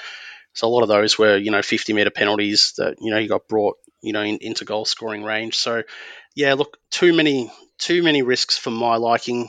[0.52, 3.26] So a lot of those were, you know, 50 meter penalties that, you know, he
[3.26, 5.56] got brought, you know, in, into goal scoring range.
[5.56, 5.82] So,
[6.34, 9.48] yeah, look, too many, too many risks for my liking.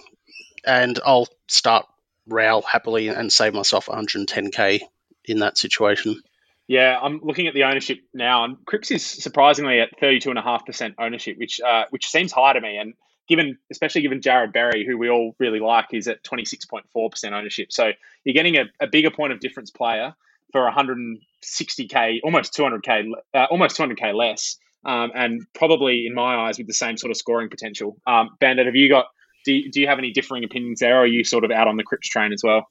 [0.66, 1.86] And I'll start
[2.28, 4.82] Rowell happily and save myself 110k
[5.26, 6.22] in that situation.
[6.68, 11.61] Yeah, I'm looking at the ownership now, and Cripps is surprisingly at 32.5% ownership, which
[11.61, 12.78] uh, which seems high to me.
[12.78, 12.95] And
[13.28, 17.72] given, especially given Jarrod Berry, who we all really like, is at 26.4% ownership.
[17.72, 17.91] So
[18.24, 20.16] you're getting a, a bigger point of difference player
[20.51, 26.68] for 160k, almost 200k, uh, almost 200k less, um, and probably in my eyes with
[26.68, 27.97] the same sort of scoring potential.
[28.07, 29.05] Um, Bandit, have you got?
[29.46, 31.68] Do you, do you have any differing opinions there, or are you sort of out
[31.68, 32.68] on the Cripps train as well?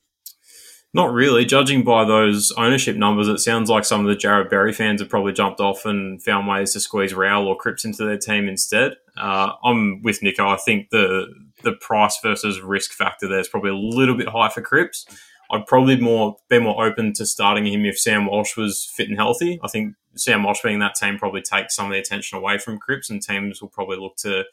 [0.92, 1.44] Not really.
[1.44, 5.10] Judging by those ownership numbers, it sounds like some of the Jarrod Berry fans have
[5.10, 8.94] probably jumped off and found ways to squeeze Rowell or Cripps into their team instead.
[9.16, 10.46] Uh, I'm with Nico.
[10.46, 11.26] I think the
[11.62, 15.06] the price versus risk factor there is probably a little bit high for Cripps.
[15.50, 19.18] I'd probably more be more open to starting him if Sam Walsh was fit and
[19.18, 19.58] healthy.
[19.64, 22.78] I think Sam Walsh being that team probably takes some of the attention away from
[22.78, 24.44] Cripps, and teams will probably look to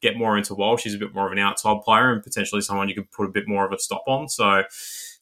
[0.00, 0.82] get more into Walsh.
[0.82, 3.32] He's a bit more of an outside player and potentially someone you could put a
[3.32, 4.28] bit more of a stop on.
[4.28, 4.64] So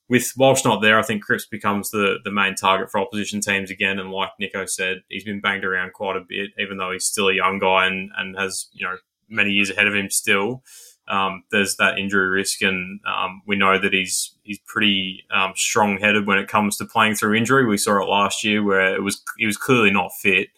[0.09, 3.71] with Walsh not there, I think Cripps becomes the, the main target for opposition teams
[3.71, 3.99] again.
[3.99, 7.29] And like Nico said, he's been banged around quite a bit, even though he's still
[7.29, 8.97] a young guy and, and has, you know,
[9.29, 10.63] many years ahead of him still.
[11.09, 15.99] Um, there's that injury risk, and um, we know that he's he's pretty um, strong
[15.99, 17.65] headed when it comes to playing through injury.
[17.65, 20.49] We saw it last year where it was he was clearly not fit,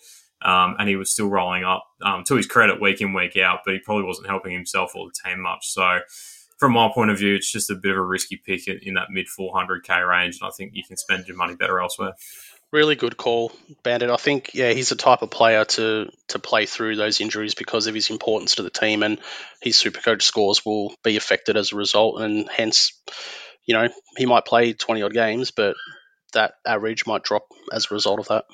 [0.43, 1.84] um, and he was still rolling up.
[2.03, 5.07] Um, to his credit, week in week out, but he probably wasn't helping himself or
[5.07, 5.68] the team much.
[5.68, 6.01] So
[6.61, 9.09] from my point of view, it's just a bit of a risky pick in that
[9.11, 12.12] mid 400k range, and I think you can spend your money better elsewhere.
[12.70, 13.51] Really good call,
[13.82, 14.11] Bandit.
[14.11, 17.88] I think yeah, he's the type of player to to play through those injuries because
[17.88, 19.18] of his importance to the team, and
[19.61, 22.93] his Supercoach scores will be affected as a result, and hence,
[23.66, 25.74] you know, he might play twenty odd games, but
[26.34, 28.45] that average might drop as a result of that.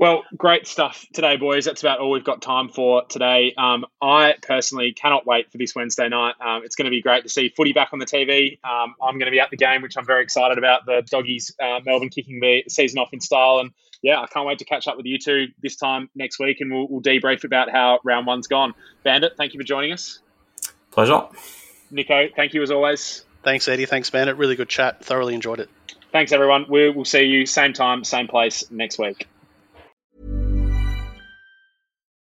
[0.00, 1.66] Well, great stuff today, boys.
[1.66, 3.52] That's about all we've got time for today.
[3.58, 6.36] Um, I personally cannot wait for this Wednesday night.
[6.40, 8.58] Um, it's going to be great to see footy back on the TV.
[8.64, 10.86] Um, I'm going to be at the game, which I'm very excited about.
[10.86, 14.60] The doggies, uh, Melbourne kicking the season off in style, and yeah, I can't wait
[14.60, 17.70] to catch up with you two this time next week, and we'll, we'll debrief about
[17.70, 18.72] how round one's gone.
[19.04, 20.20] Bandit, thank you for joining us.
[20.92, 21.26] Pleasure.
[21.90, 23.26] Nico, thank you as always.
[23.42, 23.84] Thanks, Eddie.
[23.84, 24.38] Thanks, Bandit.
[24.38, 25.04] Really good chat.
[25.04, 25.68] Thoroughly enjoyed it.
[26.10, 26.64] Thanks, everyone.
[26.70, 29.26] We will see you same time, same place next week.